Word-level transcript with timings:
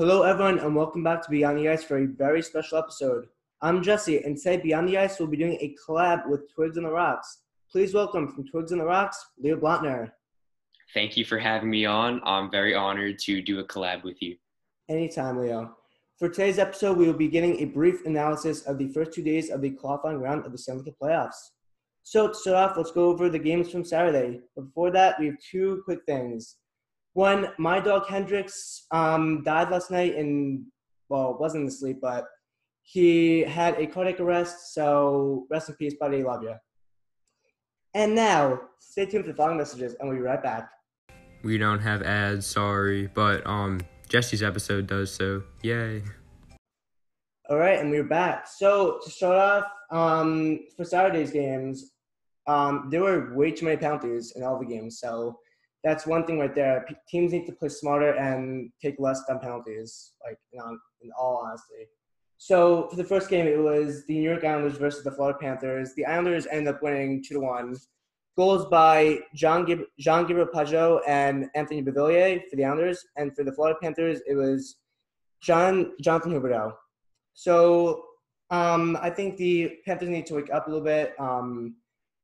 Hello, 0.00 0.22
everyone, 0.22 0.58
and 0.60 0.74
welcome 0.74 1.04
back 1.04 1.20
to 1.20 1.30
Beyond 1.30 1.58
the 1.58 1.68
Ice 1.68 1.84
for 1.84 1.98
a 1.98 2.06
very 2.06 2.40
special 2.40 2.78
episode. 2.78 3.26
I'm 3.60 3.82
Jesse, 3.82 4.24
and 4.24 4.34
today 4.34 4.56
Beyond 4.56 4.88
the 4.88 4.96
Ice 4.96 5.20
will 5.20 5.26
be 5.26 5.36
doing 5.36 5.58
a 5.60 5.76
collab 5.76 6.26
with 6.26 6.50
Twigs 6.50 6.78
and 6.78 6.86
the 6.86 6.90
Rocks. 6.90 7.42
Please 7.70 7.92
welcome 7.92 8.26
from 8.32 8.48
Twigs 8.48 8.72
and 8.72 8.80
the 8.80 8.86
Rocks, 8.86 9.22
Leo 9.38 9.60
Blotner. 9.60 10.10
Thank 10.94 11.18
you 11.18 11.26
for 11.26 11.38
having 11.38 11.68
me 11.68 11.84
on. 11.84 12.22
I'm 12.24 12.50
very 12.50 12.74
honored 12.74 13.18
to 13.24 13.42
do 13.42 13.58
a 13.58 13.64
collab 13.64 14.02
with 14.02 14.22
you. 14.22 14.36
Anytime, 14.88 15.36
Leo. 15.36 15.76
For 16.18 16.30
today's 16.30 16.58
episode, 16.58 16.96
we 16.96 17.06
will 17.06 17.12
be 17.12 17.28
getting 17.28 17.60
a 17.60 17.66
brief 17.66 18.06
analysis 18.06 18.62
of 18.62 18.78
the 18.78 18.88
first 18.94 19.12
two 19.12 19.22
days 19.22 19.50
of 19.50 19.60
the 19.60 19.68
qualifying 19.68 20.16
round 20.16 20.46
of 20.46 20.52
the 20.52 20.56
Stanley 20.56 20.84
Cup 20.84 20.94
playoffs. 21.02 21.50
So 22.04 22.28
to 22.28 22.34
start 22.34 22.70
off, 22.70 22.76
let's 22.78 22.90
go 22.90 23.10
over 23.10 23.28
the 23.28 23.38
games 23.38 23.70
from 23.70 23.84
Saturday. 23.84 24.40
But 24.56 24.62
before 24.62 24.92
that, 24.92 25.20
we 25.20 25.26
have 25.26 25.36
two 25.50 25.82
quick 25.84 26.00
things. 26.06 26.56
One, 27.14 27.48
my 27.58 27.80
dog 27.80 28.06
Hendrix 28.06 28.86
um, 28.92 29.42
died 29.42 29.70
last 29.70 29.90
night 29.90 30.14
and, 30.16 30.64
well, 31.08 31.36
wasn't 31.38 31.68
asleep, 31.68 31.98
but 32.00 32.24
he 32.82 33.40
had 33.40 33.78
a 33.78 33.86
cardiac 33.86 34.20
arrest. 34.20 34.74
So 34.74 35.46
rest 35.50 35.68
in 35.68 35.74
peace, 35.74 35.94
buddy. 35.98 36.22
Love 36.22 36.42
you. 36.42 36.54
And 37.94 38.14
now, 38.14 38.60
stay 38.78 39.06
tuned 39.06 39.24
for 39.24 39.32
the 39.32 39.36
following 39.36 39.58
messages, 39.58 39.96
and 39.98 40.08
we'll 40.08 40.18
be 40.18 40.22
right 40.22 40.42
back. 40.42 40.70
We 41.42 41.58
don't 41.58 41.80
have 41.80 42.02
ads, 42.02 42.46
sorry, 42.46 43.08
but 43.08 43.44
um, 43.46 43.80
Jesse's 44.08 44.42
episode 44.42 44.86
does, 44.86 45.12
so 45.12 45.42
yay. 45.62 46.02
All 47.48 47.56
right, 47.56 47.80
and 47.80 47.90
we're 47.90 48.04
back. 48.04 48.46
So 48.46 49.00
to 49.02 49.10
start 49.10 49.36
off, 49.36 49.64
um, 49.90 50.60
for 50.76 50.84
Saturday's 50.84 51.32
games, 51.32 51.94
um, 52.46 52.88
there 52.90 53.02
were 53.02 53.34
way 53.34 53.50
too 53.50 53.64
many 53.64 53.76
penalties 53.76 54.34
in 54.36 54.44
all 54.44 54.58
the 54.60 54.66
games. 54.66 55.00
So 55.00 55.40
that's 55.82 56.06
one 56.06 56.24
thing 56.26 56.38
right 56.38 56.54
there. 56.54 56.84
P- 56.88 56.94
teams 57.08 57.32
need 57.32 57.46
to 57.46 57.52
play 57.52 57.68
smarter 57.68 58.12
and 58.12 58.70
take 58.82 58.96
less 58.98 59.22
dumb 59.26 59.40
penalties, 59.40 60.12
like 60.24 60.38
in, 60.52 60.60
on, 60.60 60.78
in 61.02 61.10
all 61.18 61.42
honesty. 61.44 61.88
So 62.36 62.88
for 62.88 62.96
the 62.96 63.04
first 63.04 63.28
game, 63.28 63.46
it 63.46 63.58
was 63.58 64.04
the 64.06 64.14
New 64.14 64.28
York 64.30 64.44
Islanders 64.44 64.78
versus 64.78 65.04
the 65.04 65.10
Florida 65.12 65.38
Panthers. 65.38 65.94
The 65.94 66.06
Islanders 66.06 66.46
ended 66.50 66.74
up 66.74 66.82
winning 66.82 67.22
two 67.22 67.34
to 67.34 67.40
one. 67.40 67.76
Goals 68.36 68.66
by 68.66 69.20
Jean 69.34 69.64
Gib- 69.64 69.86
Jean 69.98 70.26
Gabriel 70.26 70.48
Pageau 70.52 71.00
and 71.06 71.48
Anthony 71.54 71.82
Beauvillier 71.82 72.40
for 72.48 72.56
the 72.56 72.64
Islanders, 72.64 73.04
and 73.16 73.34
for 73.36 73.44
the 73.44 73.52
Florida 73.52 73.78
Panthers, 73.82 74.20
it 74.26 74.34
was 74.34 74.76
John 75.42 75.92
Jonathan 76.00 76.32
Huberdeau. 76.32 76.72
So 77.34 78.04
um, 78.50 78.98
I 79.00 79.10
think 79.10 79.36
the 79.36 79.78
Panthers 79.86 80.08
need 80.08 80.26
to 80.26 80.34
wake 80.34 80.52
up 80.52 80.66
a 80.66 80.70
little 80.70 80.84
bit. 80.84 81.14
Um, 81.18 81.76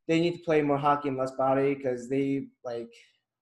they 0.08 0.20
need 0.20 0.36
to 0.36 0.44
play 0.44 0.62
more 0.62 0.78
hockey 0.78 1.08
and 1.08 1.18
less 1.18 1.32
body 1.32 1.74
because 1.74 2.08
they 2.08 2.46
like. 2.64 2.92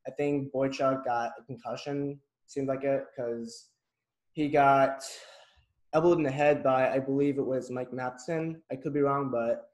I 0.06 0.10
think 0.10 0.52
Boychuk 0.52 1.04
got 1.04 1.32
a 1.38 1.44
concussion. 1.46 2.18
Seemed 2.46 2.68
like 2.68 2.84
it 2.84 3.04
because 3.16 3.68
he 4.32 4.48
got 4.48 5.02
elbowed 5.94 6.18
in 6.18 6.24
the 6.24 6.30
head 6.30 6.62
by 6.62 6.90
I 6.90 6.98
believe 6.98 7.38
it 7.38 7.46
was 7.46 7.70
Mike 7.70 7.92
Matheson. 7.92 8.60
I 8.70 8.76
could 8.76 8.92
be 8.92 9.00
wrong, 9.00 9.30
but 9.30 9.68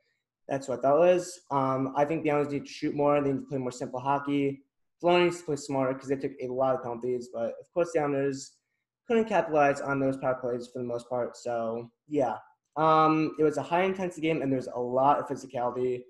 that's 0.49 0.69
what 0.69 0.83
that 0.83 0.97
was. 0.97 1.41
Um, 1.51 1.95
I 1.97 2.05
think 2.05 2.23
the 2.23 2.31
Islanders 2.31 2.53
need 2.53 2.67
to 2.67 2.73
shoot 2.73 2.95
more. 2.95 3.21
They 3.21 3.33
need 3.33 3.41
to 3.41 3.47
play 3.47 3.59
more 3.59 3.71
simple 3.71 4.01
hockey. 4.01 4.63
Florida 5.01 5.25
needs 5.25 5.39
to 5.39 5.45
play 5.45 5.57
smarter 5.57 5.95
because 5.95 6.09
they 6.09 6.17
took 6.17 6.33
a 6.43 6.49
lot 6.49 6.75
of 6.75 6.83
penalties. 6.83 7.31
But 7.33 7.55
of 7.61 7.73
course, 7.73 7.93
the 7.93 8.01
Islanders 8.01 8.53
couldn't 9.09 9.29
capitalize 9.29 9.81
on 9.81 9.99
those 9.99 10.17
power 10.17 10.35
plays 10.35 10.69
for 10.73 10.81
the 10.81 10.85
most 10.85 11.09
part. 11.09 11.37
So 11.37 11.91
yeah, 12.09 12.37
um, 12.77 13.35
it 13.39 13.43
was 13.43 13.57
a 13.57 13.63
high 13.63 13.83
intensity 13.83 14.23
game, 14.23 14.43
and 14.43 14.53
there's 14.53 14.69
a 14.69 14.81
lot 14.81 15.19
of 15.19 15.27
physicality. 15.27 16.03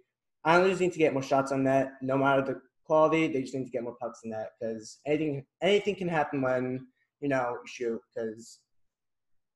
Islanders 0.45 0.81
need 0.81 0.93
to 0.93 0.99
get 0.99 1.13
more 1.13 1.23
shots 1.23 1.53
on 1.53 1.65
net, 1.65 1.93
no 2.03 2.17
matter 2.17 2.43
the 2.43 2.61
quality. 2.91 3.29
They 3.29 3.43
just 3.43 3.55
need 3.55 3.67
to 3.67 3.71
get 3.71 3.85
more 3.85 3.97
pucks 4.01 4.23
in 4.25 4.31
that 4.31 4.49
because 4.59 4.99
anything 5.07 5.45
anything 5.63 5.95
can 5.95 6.09
happen 6.09 6.43
when 6.43 6.89
you 7.21 7.29
know 7.29 7.59
shoot 7.65 8.01
because 8.09 8.59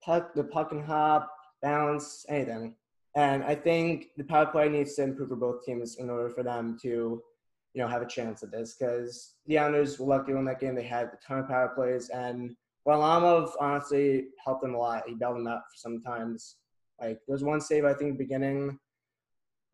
puck 0.04 0.34
the 0.34 0.44
puck 0.44 0.68
can 0.68 0.84
hop, 0.84 1.28
bounce, 1.60 2.24
anything. 2.28 2.76
And 3.16 3.42
I 3.42 3.56
think 3.56 4.06
the 4.16 4.24
power 4.24 4.46
play 4.46 4.68
needs 4.68 4.94
to 4.94 5.02
improve 5.02 5.30
for 5.30 5.36
both 5.36 5.64
teams 5.64 5.96
in 5.96 6.10
order 6.10 6.30
for 6.30 6.42
them 6.44 6.76
to, 6.82 6.88
you 6.88 7.80
know, 7.80 7.88
have 7.88 8.02
a 8.02 8.06
chance 8.06 8.42
at 8.42 8.52
this. 8.52 8.76
Because 8.78 9.34
the 9.46 9.58
Islanders 9.58 9.98
were 9.98 10.06
lucky 10.06 10.32
in 10.32 10.44
that 10.44 10.60
game; 10.60 10.76
they 10.76 10.84
had 10.84 11.06
a 11.06 11.18
ton 11.26 11.40
of 11.40 11.48
power 11.48 11.72
plays, 11.74 12.10
and 12.10 12.54
Varlamov 12.86 13.50
honestly 13.60 14.26
helped 14.44 14.62
them 14.62 14.74
a 14.74 14.78
lot. 14.78 15.08
He 15.08 15.14
bailed 15.14 15.36
them 15.38 15.48
out 15.48 15.62
for 15.70 15.76
sometimes. 15.76 16.56
Like 17.00 17.18
there 17.26 17.34
was 17.34 17.42
one 17.42 17.60
save 17.60 17.84
I 17.84 17.94
think 17.94 18.16
beginning. 18.16 18.78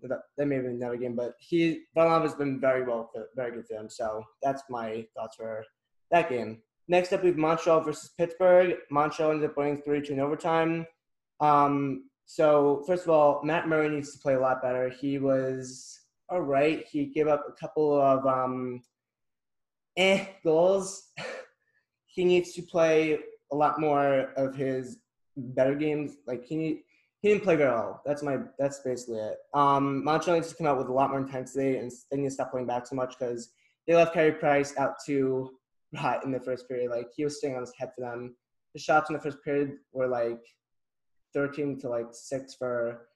That, 0.02 0.20
that 0.36 0.46
may 0.46 0.56
have 0.56 0.64
been 0.64 0.74
another 0.74 0.96
game, 0.96 1.14
but 1.14 1.34
he 1.38 1.82
Varlamov 1.96 2.22
has 2.22 2.34
been 2.34 2.60
very 2.60 2.82
well, 2.82 3.10
for, 3.12 3.26
very 3.36 3.52
good 3.52 3.66
for 3.66 3.74
them. 3.74 3.88
So 3.90 4.24
that's 4.42 4.62
my 4.68 5.06
thoughts 5.14 5.36
for 5.36 5.64
that 6.10 6.28
game. 6.28 6.62
Next 6.88 7.12
up, 7.12 7.22
we 7.22 7.28
have 7.28 7.38
Montreal 7.38 7.82
versus 7.82 8.10
Pittsburgh. 8.18 8.74
Montreal 8.90 9.30
ended 9.30 9.50
up 9.50 9.56
winning 9.56 9.80
3 9.82 10.02
2 10.02 10.12
in 10.14 10.20
overtime. 10.20 10.86
Um, 11.38 12.10
so, 12.26 12.82
first 12.86 13.04
of 13.04 13.10
all, 13.10 13.40
Matt 13.44 13.68
Murray 13.68 13.88
needs 13.88 14.12
to 14.12 14.18
play 14.18 14.34
a 14.34 14.40
lot 14.40 14.62
better. 14.62 14.88
He 14.88 15.18
was 15.18 16.00
all 16.28 16.40
right. 16.40 16.86
He 16.90 17.06
gave 17.06 17.28
up 17.28 17.44
a 17.48 17.52
couple 17.52 18.00
of 18.00 18.26
um, 18.26 18.82
eh 19.96 20.26
goals. 20.44 21.12
he 22.06 22.24
needs 22.24 22.52
to 22.54 22.62
play 22.62 23.18
a 23.52 23.56
lot 23.56 23.80
more 23.80 24.30
of 24.36 24.54
his 24.54 24.98
better 25.36 25.74
games. 25.74 26.16
Like 26.26 26.44
he 26.44 26.56
need, 26.56 26.82
he 27.20 27.28
didn't 27.28 27.42
play 27.42 27.56
very 27.56 27.70
well. 27.70 28.02
That's 28.04 28.22
my 28.22 28.38
that's 28.58 28.80
basically 28.80 29.18
it. 29.18 29.36
Um, 29.54 30.04
Montreal 30.04 30.36
needs 30.36 30.48
to 30.48 30.54
come 30.54 30.66
out 30.66 30.78
with 30.78 30.88
a 30.88 30.92
lot 30.92 31.10
more 31.10 31.20
intensity 31.20 31.76
and 31.76 31.90
they 32.10 32.16
need 32.16 32.28
to 32.28 32.30
stop 32.30 32.50
playing 32.50 32.66
back 32.66 32.86
so 32.86 32.96
much 32.96 33.18
because 33.18 33.50
they 33.86 33.94
left 33.94 34.14
Carey 34.14 34.32
Price 34.32 34.74
out 34.78 34.94
too 35.04 35.50
hot 35.96 36.24
in 36.24 36.32
the 36.32 36.40
first 36.40 36.68
period. 36.68 36.90
Like 36.90 37.08
he 37.14 37.24
was 37.24 37.38
staying 37.38 37.54
on 37.54 37.60
his 37.60 37.72
head 37.78 37.90
for 37.94 38.00
them. 38.00 38.36
The 38.74 38.80
shots 38.80 39.10
in 39.10 39.14
the 39.14 39.22
first 39.22 39.42
period 39.44 39.72
were 39.92 40.06
like 40.06 40.40
13 41.34 41.78
to 41.80 41.88
like 41.88 42.06
6 42.10 42.54
for 42.54 43.08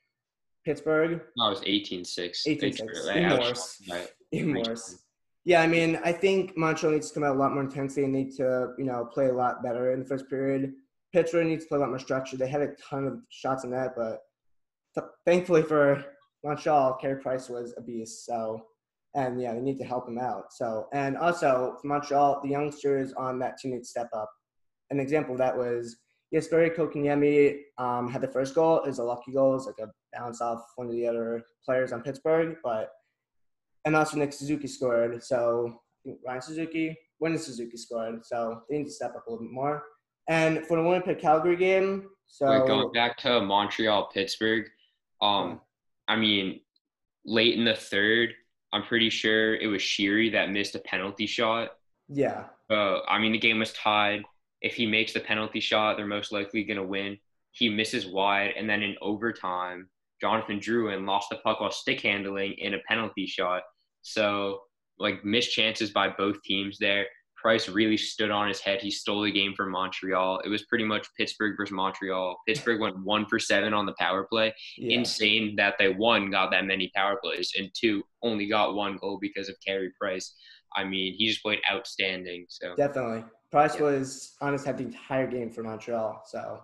Pittsburgh. 0.64 1.20
No, 1.36 1.46
it 1.46 1.50
was 1.50 1.62
18 1.64 2.04
6. 2.04 2.46
18 2.46 2.72
6. 2.72 3.08
Even 4.32 4.54
worse. 4.56 4.68
Worse. 4.68 4.98
Yeah, 5.44 5.60
I 5.60 5.66
mean, 5.66 6.00
I 6.02 6.12
think 6.12 6.56
Montreal 6.56 6.94
needs 6.94 7.08
to 7.08 7.14
come 7.14 7.22
out 7.22 7.36
a 7.36 7.38
lot 7.38 7.52
more 7.52 7.62
intensity 7.62 8.04
and 8.04 8.12
need 8.12 8.34
to, 8.36 8.72
you 8.78 8.84
know, 8.84 9.04
play 9.04 9.26
a 9.26 9.32
lot 9.32 9.62
better 9.62 9.92
in 9.92 10.00
the 10.00 10.06
first 10.06 10.28
period. 10.28 10.72
Pittsburgh 11.14 11.46
needs 11.46 11.64
to 11.64 11.68
play 11.68 11.78
a 11.78 11.80
lot 11.80 11.90
more 11.90 11.98
structure. 12.00 12.36
They 12.36 12.48
had 12.48 12.60
a 12.60 12.74
ton 12.90 13.06
of 13.06 13.20
shots 13.28 13.62
in 13.62 13.70
that, 13.70 13.94
but 13.96 14.22
th- 14.96 15.06
thankfully 15.24 15.62
for 15.62 16.04
Montreal, 16.42 16.94
Carey 17.00 17.22
Price 17.22 17.48
was 17.48 17.72
a 17.76 17.80
beast. 17.80 18.26
So, 18.26 18.66
and 19.14 19.40
yeah, 19.40 19.54
they 19.54 19.60
need 19.60 19.78
to 19.78 19.84
help 19.84 20.08
him 20.08 20.18
out. 20.18 20.52
So, 20.52 20.88
and 20.92 21.16
also 21.16 21.76
for 21.80 21.86
Montreal, 21.86 22.40
the 22.42 22.50
youngsters 22.50 23.12
on 23.12 23.38
that 23.38 23.58
team 23.58 23.70
need 23.70 23.78
to 23.78 23.84
step 23.84 24.08
up. 24.12 24.28
An 24.90 24.98
example 24.98 25.34
of 25.34 25.38
that 25.38 25.56
was 25.56 25.98
Jesperi 26.34 26.74
Kotkaniemi 26.74 27.58
um, 27.78 28.10
had 28.10 28.20
the 28.20 28.26
first 28.26 28.56
goal. 28.56 28.82
It 28.82 28.88
was 28.88 28.98
a 28.98 29.04
lucky 29.04 29.30
goal. 29.30 29.52
It 29.52 29.54
was 29.54 29.66
like 29.66 29.88
a 29.88 30.18
bounce 30.18 30.40
off 30.40 30.64
one 30.74 30.88
of 30.88 30.94
the 30.94 31.06
other 31.06 31.44
players 31.64 31.92
on 31.92 32.02
Pittsburgh, 32.02 32.56
but 32.64 32.90
and 33.84 33.94
also 33.94 34.16
Nick 34.16 34.32
Suzuki 34.32 34.66
scored. 34.66 35.22
So 35.22 35.80
Ryan 36.26 36.42
Suzuki, 36.42 36.98
when 37.18 37.38
Suzuki 37.38 37.76
scored. 37.76 38.26
So 38.26 38.62
they 38.68 38.78
need 38.78 38.86
to 38.86 38.90
step 38.90 39.14
up 39.14 39.28
a 39.28 39.30
little 39.30 39.46
bit 39.46 39.52
more. 39.52 39.84
And 40.28 40.66
for 40.66 40.76
the 40.76 40.88
Winnipeg 40.88 41.18
Calgary 41.18 41.56
game, 41.56 42.08
so 42.26 42.50
Wait, 42.50 42.66
going 42.66 42.92
back 42.92 43.16
to 43.18 43.40
Montreal 43.40 44.08
Pittsburgh, 44.12 44.66
um, 45.20 45.60
I 46.08 46.16
mean, 46.16 46.60
late 47.24 47.58
in 47.58 47.64
the 47.64 47.74
third, 47.74 48.30
I'm 48.72 48.82
pretty 48.82 49.10
sure 49.10 49.54
it 49.54 49.66
was 49.66 49.82
Sheary 49.82 50.32
that 50.32 50.50
missed 50.50 50.74
a 50.74 50.80
penalty 50.80 51.26
shot. 51.26 51.70
Yeah. 52.08 52.44
Uh, 52.70 53.00
I 53.06 53.18
mean, 53.18 53.32
the 53.32 53.38
game 53.38 53.58
was 53.58 53.72
tied. 53.72 54.22
If 54.62 54.74
he 54.74 54.86
makes 54.86 55.12
the 55.12 55.20
penalty 55.20 55.60
shot, 55.60 55.96
they're 55.96 56.06
most 56.06 56.32
likely 56.32 56.64
going 56.64 56.78
to 56.78 56.82
win. 56.82 57.18
He 57.52 57.68
misses 57.68 58.06
wide, 58.06 58.54
and 58.56 58.68
then 58.68 58.82
in 58.82 58.96
overtime, 59.00 59.88
Jonathan 60.20 60.58
Drouin 60.58 61.06
lost 61.06 61.28
the 61.30 61.36
puck 61.36 61.60
while 61.60 61.70
stick 61.70 62.00
handling 62.00 62.54
in 62.54 62.74
a 62.74 62.78
penalty 62.88 63.26
shot. 63.26 63.62
So, 64.02 64.62
like, 64.98 65.24
missed 65.24 65.52
chances 65.52 65.90
by 65.90 66.08
both 66.08 66.42
teams 66.42 66.78
there. 66.78 67.06
Price 67.44 67.68
really 67.68 67.98
stood 67.98 68.30
on 68.30 68.48
his 68.48 68.58
head. 68.60 68.80
He 68.80 68.90
stole 68.90 69.20
the 69.20 69.30
game 69.30 69.52
from 69.54 69.70
Montreal. 69.70 70.40
It 70.46 70.48
was 70.48 70.62
pretty 70.64 70.84
much 70.84 71.06
Pittsburgh 71.14 71.54
versus 71.58 71.74
Montreal. 71.74 72.40
Pittsburgh 72.48 72.80
went 72.80 72.98
one 73.04 73.26
for 73.26 73.38
seven 73.38 73.74
on 73.74 73.84
the 73.84 73.92
power 73.98 74.24
play. 74.24 74.54
Yeah. 74.78 74.96
Insane 75.00 75.54
that 75.56 75.74
they 75.78 75.90
one 75.90 76.30
got 76.30 76.50
that 76.52 76.64
many 76.64 76.90
power 76.96 77.18
plays 77.22 77.52
and 77.58 77.68
two 77.78 78.02
only 78.22 78.46
got 78.46 78.74
one 78.74 78.96
goal 78.96 79.18
because 79.20 79.50
of 79.50 79.56
Carey 79.64 79.92
Price. 80.00 80.34
I 80.74 80.84
mean, 80.84 81.12
he 81.18 81.28
just 81.28 81.42
played 81.42 81.60
outstanding. 81.70 82.46
So 82.48 82.74
Definitely. 82.76 83.24
Price 83.52 83.74
Yeah. 83.76 83.82
was 83.82 84.36
honest 84.40 84.64
had 84.64 84.78
the 84.78 84.84
entire 84.84 85.26
game 85.26 85.50
for 85.50 85.62
Montreal. 85.62 86.22
So 86.26 86.60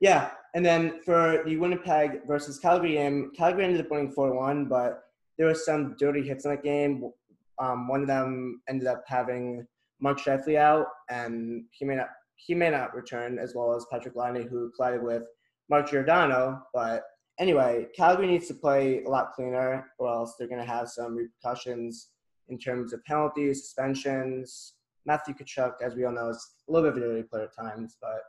yeah. 0.00 0.30
And 0.54 0.64
then 0.64 1.02
for 1.04 1.42
the 1.44 1.58
Winnipeg 1.58 2.26
versus 2.26 2.58
Calgary 2.58 2.92
game, 2.94 3.32
Calgary 3.36 3.64
ended 3.66 3.82
up 3.84 3.90
winning 3.90 4.12
four 4.12 4.34
one, 4.34 4.64
but 4.64 5.02
there 5.36 5.46
was 5.48 5.66
some 5.66 5.94
dirty 5.98 6.22
hits 6.26 6.46
in 6.46 6.52
that 6.52 6.62
game. 6.62 7.10
Um, 7.58 7.86
one 7.86 8.00
of 8.00 8.06
them 8.06 8.62
ended 8.66 8.88
up 8.88 9.04
having 9.06 9.66
Mark 10.02 10.18
Scheifele 10.18 10.56
out, 10.56 10.86
and 11.08 11.64
he 11.70 11.84
may 11.84 11.94
not 11.94 12.08
he 12.36 12.54
may 12.54 12.70
not 12.70 12.94
return, 12.94 13.38
as 13.38 13.54
well 13.54 13.72
as 13.72 13.86
Patrik 13.92 14.16
Laine, 14.16 14.48
who 14.48 14.72
collided 14.74 15.02
with 15.02 15.22
Mark 15.70 15.88
Giordano. 15.88 16.60
But 16.74 17.04
anyway, 17.38 17.86
Calgary 17.96 18.26
needs 18.26 18.48
to 18.48 18.54
play 18.54 19.04
a 19.04 19.08
lot 19.08 19.32
cleaner, 19.32 19.92
or 19.98 20.08
else 20.08 20.34
they're 20.36 20.48
going 20.48 20.60
to 20.60 20.66
have 20.66 20.88
some 20.88 21.14
repercussions 21.14 22.08
in 22.48 22.58
terms 22.58 22.92
of 22.92 23.04
penalties, 23.04 23.62
suspensions. 23.62 24.74
Matthew 25.06 25.34
Tkachuk, 25.34 25.74
as 25.82 25.94
we 25.94 26.04
all 26.04 26.12
know, 26.12 26.30
is 26.30 26.54
a 26.68 26.72
little 26.72 26.90
bit 26.90 27.02
of 27.02 27.08
a 27.08 27.12
dirty 27.12 27.28
player 27.28 27.44
at 27.44 27.54
times, 27.54 27.96
but 28.00 28.22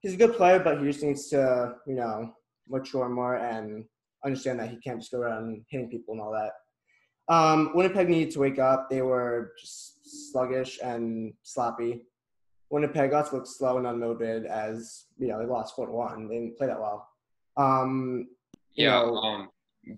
he's 0.00 0.14
a 0.14 0.16
good 0.16 0.36
player, 0.36 0.60
but 0.60 0.78
he 0.78 0.84
just 0.84 1.02
needs 1.02 1.28
to, 1.30 1.74
you 1.86 1.94
know, 1.94 2.32
mature 2.68 3.08
more 3.08 3.36
and 3.36 3.84
understand 4.24 4.60
that 4.60 4.70
he 4.70 4.76
can't 4.76 5.00
just 5.00 5.10
go 5.10 5.18
around 5.18 5.64
hitting 5.68 5.90
people 5.90 6.14
and 6.14 6.20
all 6.20 6.32
that. 6.32 6.52
Um, 7.28 7.72
Winnipeg 7.74 8.08
needed 8.08 8.32
to 8.32 8.40
wake 8.40 8.58
up. 8.58 8.88
They 8.88 9.02
were 9.02 9.52
just 9.60 9.97
sluggish 10.08 10.78
and 10.82 11.32
sloppy. 11.42 12.02
Winnipeg 12.70 13.12
also 13.12 13.36
looked 13.36 13.48
slow 13.48 13.78
and 13.78 13.86
unmotivated 13.86 14.44
as 14.44 15.06
you 15.18 15.28
know 15.28 15.38
they 15.38 15.46
lost 15.46 15.74
four 15.74 15.86
to 15.86 15.92
one. 15.92 16.28
They 16.28 16.34
didn't 16.34 16.58
play 16.58 16.66
that 16.66 16.80
well. 16.80 17.08
Um, 17.56 18.28
yeah, 18.74 18.90
know, 18.90 19.16
um, 19.16 19.48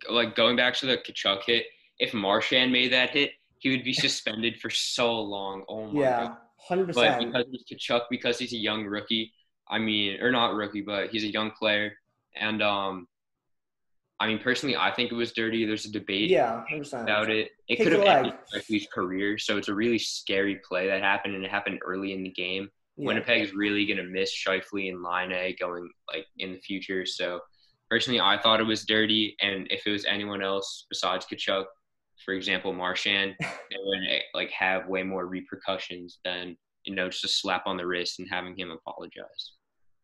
like 0.09 0.37
going 0.37 0.57
back 0.57 0.75
to 0.75 0.87
the 0.87 0.99
Tkachuk 0.99 1.43
hit, 1.45 1.67
if 1.99 2.15
Marchand 2.15 2.73
made 2.73 2.93
that 2.93 3.11
hit, 3.11 3.33
he 3.59 3.71
would 3.71 3.85
be 3.85 3.93
suspended 4.07 4.61
for 4.61 4.71
so 4.71 5.21
long. 5.21 5.65
Oh 5.69 5.87
my 5.87 6.01
yeah, 6.01 6.21
god. 6.27 6.37
hundred 6.69 6.95
But 6.95 7.19
because 7.19 7.45
he's 7.51 7.65
Tkachuk, 7.65 8.03
because 8.11 8.39
he's 8.39 8.53
a 8.53 8.59
young 8.59 8.85
rookie, 8.85 9.33
I 9.69 9.79
mean, 9.79 10.21
or 10.21 10.31
not 10.31 10.55
rookie, 10.55 10.83
but 10.83 11.11
he's 11.11 11.25
a 11.25 11.33
young 11.33 11.51
player, 11.53 11.93
and 12.37 12.63
um, 12.63 13.09
I 14.21 14.27
mean, 14.27 14.39
personally, 14.39 14.77
I 14.77 14.91
think 14.91 15.11
it 15.11 15.15
was 15.15 15.33
dirty. 15.33 15.65
There's 15.65 15.87
a 15.87 15.91
debate 15.91 16.29
Yeah, 16.29 16.63
about 16.93 17.31
it. 17.31 17.53
It 17.69 17.77
could 17.77 17.93
have 17.93 18.03
ended 18.03 18.35
Scheifele's 18.55 18.87
career, 18.93 19.39
so 19.39 19.57
it's 19.57 19.69
a 19.69 19.75
really 19.75 19.99
scary 19.99 20.61
play 20.69 20.87
that 20.89 21.01
happened, 21.01 21.35
and 21.35 21.45
it 21.45 21.51
happened 21.51 21.81
early 21.83 22.13
in 22.13 22.23
the 22.23 22.31
game. 22.31 22.69
Yeah. 22.97 23.07
Winnipeg's 23.07 23.55
really 23.55 23.87
gonna 23.87 24.05
miss 24.05 24.31
Shifley 24.31 24.91
and 24.91 25.03
Laine 25.03 25.57
going 25.59 25.89
like 26.13 26.27
in 26.37 26.53
the 26.53 26.61
future. 26.61 27.07
So 27.07 27.41
personally, 27.89 28.21
I 28.21 28.39
thought 28.39 28.61
it 28.61 28.65
was 28.65 28.85
dirty, 28.85 29.37
and 29.41 29.67
if 29.71 29.87
it 29.87 29.91
was 29.91 30.05
anyone 30.05 30.43
else 30.43 30.85
besides 30.91 31.25
Tkachuk, 31.25 31.65
for 32.23 32.35
example, 32.35 32.75
Marchand, 32.75 33.35
it 33.41 33.81
would 33.83 34.07
eh, 34.07 34.21
like 34.35 34.51
have 34.51 34.87
way 34.87 35.03
more 35.03 35.27
repercussions 35.27 36.19
than 36.27 36.59
you 36.85 36.95
know 36.95 37.09
just 37.09 37.25
a 37.25 37.29
slap 37.29 37.63
on 37.67 37.79
the 37.79 37.87
wrist 37.87 38.19
and 38.19 38.29
having 38.31 38.55
him 38.55 38.71
apologize. 38.71 39.53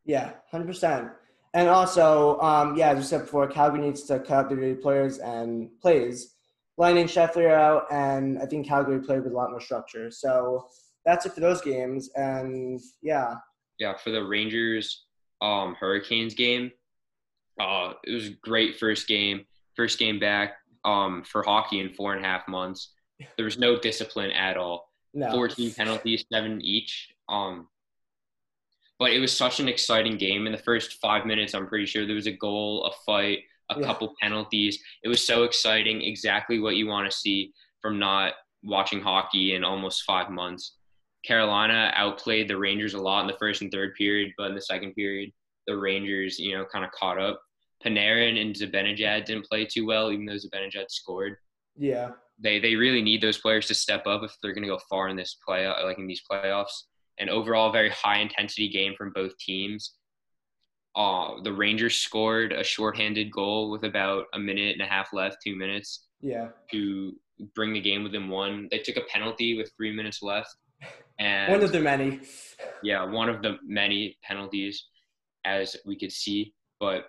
Yeah, 0.06 0.32
hundred 0.50 0.68
percent. 0.68 1.10
And 1.56 1.70
also, 1.70 2.38
um, 2.40 2.76
yeah, 2.76 2.90
as 2.90 2.98
we 2.98 3.02
said 3.02 3.22
before, 3.22 3.46
Calgary 3.46 3.80
needs 3.80 4.02
to 4.04 4.18
cut 4.18 4.30
out 4.30 4.50
their 4.50 4.74
players 4.74 5.20
and 5.20 5.70
plays. 5.80 6.34
Lining 6.76 7.06
Scheifele 7.06 7.50
out, 7.50 7.86
and 7.90 8.38
I 8.38 8.44
think 8.44 8.68
Calgary 8.68 9.00
played 9.00 9.24
with 9.24 9.32
a 9.32 9.34
lot 9.34 9.50
more 9.50 9.62
structure. 9.62 10.10
So 10.10 10.68
that's 11.06 11.24
it 11.24 11.32
for 11.32 11.40
those 11.40 11.62
games. 11.62 12.10
And 12.14 12.78
yeah, 13.00 13.36
Yeah, 13.78 13.96
for 13.96 14.10
the 14.10 14.22
Rangers 14.22 15.06
um 15.40 15.74
Hurricanes 15.80 16.34
game, 16.34 16.72
uh, 17.58 17.94
it 18.04 18.12
was 18.12 18.26
a 18.26 18.36
great 18.42 18.78
first 18.78 19.08
game. 19.08 19.46
First 19.76 19.98
game 19.98 20.18
back 20.20 20.58
um 20.84 21.24
for 21.24 21.42
hockey 21.42 21.80
in 21.80 21.94
four 21.94 22.14
and 22.14 22.22
a 22.22 22.28
half 22.28 22.46
months. 22.48 22.92
There 23.38 23.46
was 23.46 23.58
no 23.58 23.78
discipline 23.78 24.30
at 24.30 24.58
all. 24.58 24.92
no, 25.14 25.30
14 25.30 25.72
penalties, 25.72 26.26
seven 26.30 26.60
each. 26.60 27.08
Um, 27.30 27.68
but 28.98 29.12
it 29.12 29.18
was 29.20 29.36
such 29.36 29.60
an 29.60 29.68
exciting 29.68 30.16
game. 30.16 30.46
In 30.46 30.52
the 30.52 30.58
first 30.58 30.94
five 31.00 31.26
minutes, 31.26 31.54
I'm 31.54 31.66
pretty 31.66 31.86
sure 31.86 32.06
there 32.06 32.14
was 32.14 32.26
a 32.26 32.32
goal, 32.32 32.84
a 32.86 32.92
fight, 33.04 33.40
a 33.70 33.78
Yeah. 33.80 33.86
couple 33.86 34.14
penalties. 34.20 34.82
It 35.02 35.08
was 35.08 35.24
so 35.26 35.44
exciting, 35.44 36.02
exactly 36.02 36.58
what 36.60 36.76
you 36.76 36.86
want 36.86 37.10
to 37.10 37.16
see 37.16 37.52
from 37.82 37.98
not 37.98 38.34
watching 38.62 39.00
hockey 39.00 39.54
in 39.54 39.64
almost 39.64 40.04
five 40.04 40.30
months. 40.30 40.76
Carolina 41.24 41.92
outplayed 41.94 42.48
the 42.48 42.56
Rangers 42.56 42.94
a 42.94 43.00
lot 43.00 43.22
in 43.22 43.26
the 43.26 43.36
first 43.38 43.60
and 43.62 43.70
third 43.70 43.94
period, 43.96 44.32
but 44.38 44.48
in 44.50 44.54
the 44.54 44.62
second 44.62 44.94
period, 44.94 45.30
the 45.66 45.76
Rangers, 45.76 46.38
you 46.38 46.56
know, 46.56 46.64
kind 46.64 46.84
of 46.84 46.90
caught 46.92 47.18
up. 47.18 47.40
Panarin 47.84 48.40
and 48.40 48.54
Zibanejad 48.54 49.24
didn't 49.24 49.46
play 49.46 49.66
too 49.66 49.84
well, 49.86 50.10
even 50.12 50.24
though 50.26 50.34
Zibanejad 50.34 50.90
scored 50.90 51.36
yeah, 51.78 52.12
they 52.38 52.58
they 52.58 52.74
really 52.74 53.02
need 53.02 53.20
those 53.20 53.36
players 53.36 53.66
to 53.66 53.74
step 53.74 54.06
up 54.06 54.22
if 54.22 54.34
they're 54.40 54.54
going 54.54 54.62
to 54.62 54.68
go 54.68 54.78
far 54.88 55.08
in 55.08 55.16
this 55.16 55.36
play 55.46 55.68
like 55.68 55.98
in 55.98 56.06
these 56.06 56.22
playoffs. 56.30 56.84
And 57.18 57.30
overall, 57.30 57.72
very 57.72 57.90
high 57.90 58.18
intensity 58.18 58.68
game 58.68 58.94
from 58.96 59.12
both 59.14 59.36
teams. 59.38 59.94
Uh, 60.94 61.42
the 61.42 61.52
Rangers 61.52 61.96
scored 61.96 62.52
a 62.52 62.64
shorthanded 62.64 63.30
goal 63.30 63.70
with 63.70 63.84
about 63.84 64.24
a 64.34 64.38
minute 64.38 64.72
and 64.72 64.82
a 64.82 64.90
half 64.90 65.12
left, 65.12 65.38
two 65.44 65.54
minutes 65.54 66.06
yeah. 66.20 66.48
to 66.72 67.12
bring 67.54 67.74
the 67.74 67.80
game 67.80 68.02
within 68.02 68.28
one. 68.28 68.68
They 68.70 68.78
took 68.78 68.96
a 68.96 69.02
penalty 69.12 69.56
with 69.56 69.70
three 69.76 69.94
minutes 69.94 70.22
left, 70.22 70.54
and 71.18 71.52
One 71.52 71.62
of 71.62 71.72
the 71.72 71.80
many. 71.80 72.20
yeah, 72.82 73.04
one 73.04 73.28
of 73.28 73.42
the 73.42 73.56
many 73.62 74.16
penalties, 74.22 74.86
as 75.44 75.76
we 75.84 75.98
could 75.98 76.12
see. 76.12 76.54
But 76.80 77.06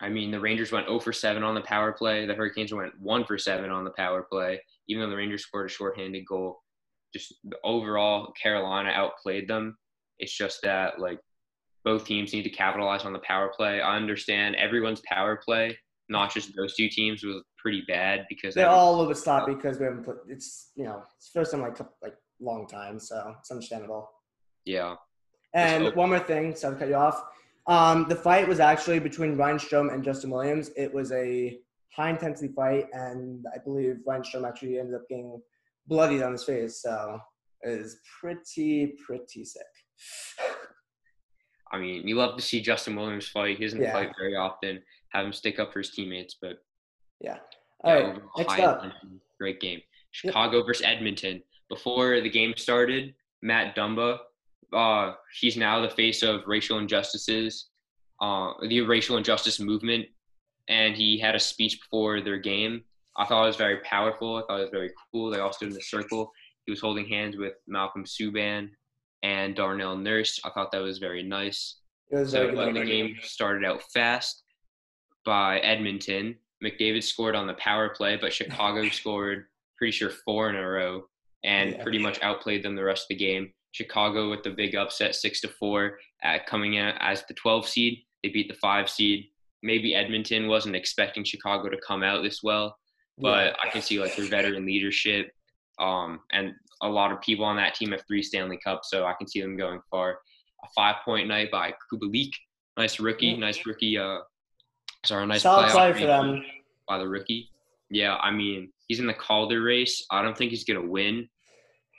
I 0.00 0.08
mean, 0.08 0.30
the 0.30 0.40
Rangers 0.40 0.72
went 0.72 0.86
0 0.86 1.00
for 1.00 1.12
7 1.12 1.42
on 1.42 1.54
the 1.54 1.60
power 1.62 1.92
play. 1.92 2.26
The 2.26 2.34
Hurricanes 2.34 2.72
went 2.72 2.92
1 3.00 3.24
for 3.24 3.38
7 3.38 3.70
on 3.70 3.84
the 3.84 3.92
power 3.92 4.22
play, 4.30 4.60
even 4.88 5.02
though 5.02 5.10
the 5.10 5.16
Rangers 5.16 5.42
scored 5.42 5.70
a 5.70 5.72
shorthanded 5.72 6.24
goal. 6.26 6.61
Just 7.12 7.34
overall, 7.64 8.32
Carolina 8.40 8.90
outplayed 8.90 9.48
them. 9.48 9.76
It's 10.18 10.36
just 10.36 10.60
that, 10.62 10.98
like, 10.98 11.18
both 11.84 12.04
teams 12.04 12.32
need 12.32 12.44
to 12.44 12.50
capitalize 12.50 13.04
on 13.04 13.12
the 13.12 13.18
power 13.20 13.52
play. 13.56 13.80
I 13.80 13.96
understand 13.96 14.56
everyone's 14.56 15.02
power 15.06 15.40
play, 15.44 15.76
not 16.08 16.32
just 16.32 16.54
those 16.56 16.76
two 16.76 16.88
teams, 16.88 17.24
was 17.24 17.42
pretty 17.58 17.82
bad 17.88 18.26
because 18.28 18.54
They're 18.54 18.68
all 18.68 18.90
a 18.90 18.96
little 18.96 19.08
bit 19.08 19.16
sloppy 19.16 19.54
because 19.54 19.78
we 19.78 19.84
haven't 19.84 20.04
put. 20.04 20.18
It's 20.28 20.70
you 20.74 20.84
know 20.84 21.02
it's 21.16 21.28
first 21.28 21.52
time 21.52 21.62
like 21.62 21.78
like 22.02 22.14
long 22.40 22.66
time, 22.66 22.98
so 22.98 23.34
it's 23.38 23.50
understandable. 23.50 24.08
yeah. 24.64 24.96
And 25.54 25.94
one 25.94 26.08
more 26.08 26.18
thing, 26.18 26.56
so 26.56 26.70
to 26.70 26.76
cut 26.76 26.88
you 26.88 26.94
off. 26.94 27.22
Um, 27.66 28.06
the 28.08 28.16
fight 28.16 28.48
was 28.48 28.58
actually 28.58 28.98
between 28.98 29.36
Ryan 29.36 29.58
Strome 29.58 29.92
and 29.92 30.02
Justin 30.02 30.30
Williams. 30.30 30.70
It 30.76 30.92
was 30.92 31.12
a 31.12 31.58
high 31.94 32.08
intensity 32.10 32.52
fight, 32.54 32.86
and 32.94 33.44
I 33.54 33.58
believe 33.58 33.98
Ryan 34.06 34.22
Strome 34.22 34.48
actually 34.48 34.78
ended 34.78 34.94
up 34.94 35.06
getting 35.10 35.40
bloodied 35.86 36.22
on 36.22 36.32
his 36.32 36.44
face. 36.44 36.80
So 36.82 37.18
it 37.62 37.70
is 37.78 38.00
pretty, 38.20 38.94
pretty 39.06 39.44
sick. 39.44 39.62
I 41.72 41.78
mean, 41.78 42.06
you 42.06 42.16
love 42.16 42.36
to 42.36 42.42
see 42.42 42.60
Justin 42.60 42.96
Williams 42.96 43.28
fight. 43.28 43.56
He 43.58 43.64
doesn't 43.64 43.80
Yeah. 43.80 43.92
fight 43.92 44.12
very 44.18 44.36
often. 44.36 44.82
Have 45.10 45.24
him 45.26 45.32
stick 45.32 45.58
up 45.58 45.72
for 45.72 45.78
his 45.80 45.90
teammates, 45.90 46.36
but 46.40 46.58
Yeah. 47.20 47.38
Yeah, 47.84 47.90
All 47.90 47.94
right. 47.94 48.04
overall, 48.16 48.30
Next 48.38 48.60
up. 48.60 48.92
Great 49.38 49.60
game. 49.60 49.80
Chicago 50.10 50.62
versus 50.62 50.84
Edmonton. 50.84 51.42
Before 51.68 52.20
the 52.20 52.28
game 52.30 52.54
started, 52.56 53.14
Matt 53.42 53.74
Dumba, 53.74 54.18
uh, 54.72 55.14
he's 55.40 55.56
now 55.56 55.80
the 55.80 55.88
face 55.90 56.22
of 56.22 56.46
racial 56.46 56.78
injustices, 56.78 57.70
uh, 58.20 58.52
the 58.68 58.82
racial 58.82 59.16
injustice 59.16 59.58
movement, 59.58 60.06
and 60.68 60.94
he 60.96 61.18
had 61.18 61.34
a 61.34 61.40
speech 61.40 61.80
before 61.80 62.20
their 62.20 62.38
game. 62.38 62.84
I 63.16 63.24
thought 63.26 63.44
it 63.44 63.46
was 63.48 63.56
very 63.56 63.78
powerful. 63.80 64.36
I 64.36 64.42
thought 64.42 64.58
it 64.60 64.62
was 64.62 64.70
very 64.70 64.90
cool. 65.12 65.30
They 65.30 65.38
all 65.38 65.52
stood 65.52 65.70
in 65.72 65.76
a 65.76 65.82
circle. 65.82 66.30
He 66.66 66.72
was 66.72 66.80
holding 66.80 67.06
hands 67.08 67.36
with 67.36 67.54
Malcolm 67.66 68.04
Subban 68.04 68.70
and 69.22 69.54
Darnell 69.54 69.96
Nurse. 69.96 70.40
I 70.44 70.50
thought 70.50 70.72
that 70.72 70.82
was 70.82 70.98
very 70.98 71.22
nice. 71.22 71.76
It 72.10 72.16
was 72.16 72.30
So 72.30 72.44
very 72.46 72.54
good. 72.54 72.76
uh, 72.76 72.80
the 72.80 72.86
game 72.86 73.16
started 73.22 73.64
out 73.64 73.82
fast 73.92 74.42
by 75.24 75.58
Edmonton. 75.60 76.36
McDavid 76.64 77.02
scored 77.02 77.34
on 77.34 77.46
the 77.46 77.54
power 77.54 77.90
play, 77.90 78.16
but 78.16 78.32
Chicago 78.32 78.88
scored 78.90 79.46
pretty 79.76 79.92
sure 79.92 80.10
four 80.24 80.48
in 80.50 80.56
a 80.56 80.66
row 80.68 81.04
and 81.44 81.72
Yeah. 81.72 81.82
pretty 81.82 81.98
much 81.98 82.22
outplayed 82.22 82.62
them 82.62 82.76
the 82.76 82.84
rest 82.84 83.04
of 83.04 83.08
the 83.08 83.16
game. 83.24 83.52
Chicago 83.72 84.30
with 84.30 84.42
the 84.42 84.50
big 84.50 84.74
upset, 84.76 85.14
six 85.14 85.40
to 85.40 85.48
four, 85.48 85.98
at 86.22 86.46
coming 86.46 86.74
in 86.74 86.86
as 87.00 87.24
the 87.26 87.34
12 87.34 87.66
seed. 87.66 87.98
They 88.22 88.28
beat 88.28 88.48
the 88.48 88.54
five 88.54 88.88
seed. 88.88 89.28
Maybe 89.62 89.94
Edmonton 89.94 90.46
wasn't 90.46 90.76
expecting 90.76 91.24
Chicago 91.24 91.68
to 91.68 91.78
come 91.86 92.02
out 92.02 92.22
this 92.22 92.42
well, 92.42 92.76
but 93.18 93.56
I 93.64 93.68
can 93.70 93.82
see 93.82 94.00
like 94.00 94.16
their 94.16 94.26
veteran 94.26 94.66
leadership. 94.66 95.30
Um, 95.78 96.20
and 96.32 96.52
a 96.82 96.88
lot 96.88 97.12
of 97.12 97.20
people 97.20 97.44
on 97.44 97.56
that 97.56 97.74
team 97.74 97.92
have 97.92 98.02
three 98.06 98.22
Stanley 98.22 98.58
Cups, 98.64 98.90
so 98.90 99.04
I 99.06 99.14
can 99.14 99.26
see 99.28 99.40
them 99.40 99.56
going 99.56 99.80
far. 99.90 100.18
A 100.64 100.68
five 100.74 100.96
point 101.04 101.28
night 101.28 101.50
by 101.50 101.72
Kubalik. 101.92 102.30
Nice 102.76 103.00
rookie, 103.00 103.36
nice 103.36 103.66
rookie. 103.66 103.98
Uh, 103.98 104.18
sorry, 105.04 105.26
nice 105.26 105.42
solid 105.42 105.66
playoff 105.68 105.92
play 105.92 106.00
for 106.00 106.06
them. 106.06 106.42
by 106.88 106.98
the 106.98 107.08
rookie. 107.08 107.48
Yeah, 107.90 108.16
I 108.16 108.30
mean, 108.30 108.72
he's 108.88 109.00
in 109.00 109.06
the 109.06 109.14
Calder 109.14 109.62
race. 109.62 110.04
I 110.10 110.22
don't 110.22 110.36
think 110.36 110.50
he's 110.50 110.64
gonna 110.64 110.86
win, 110.86 111.28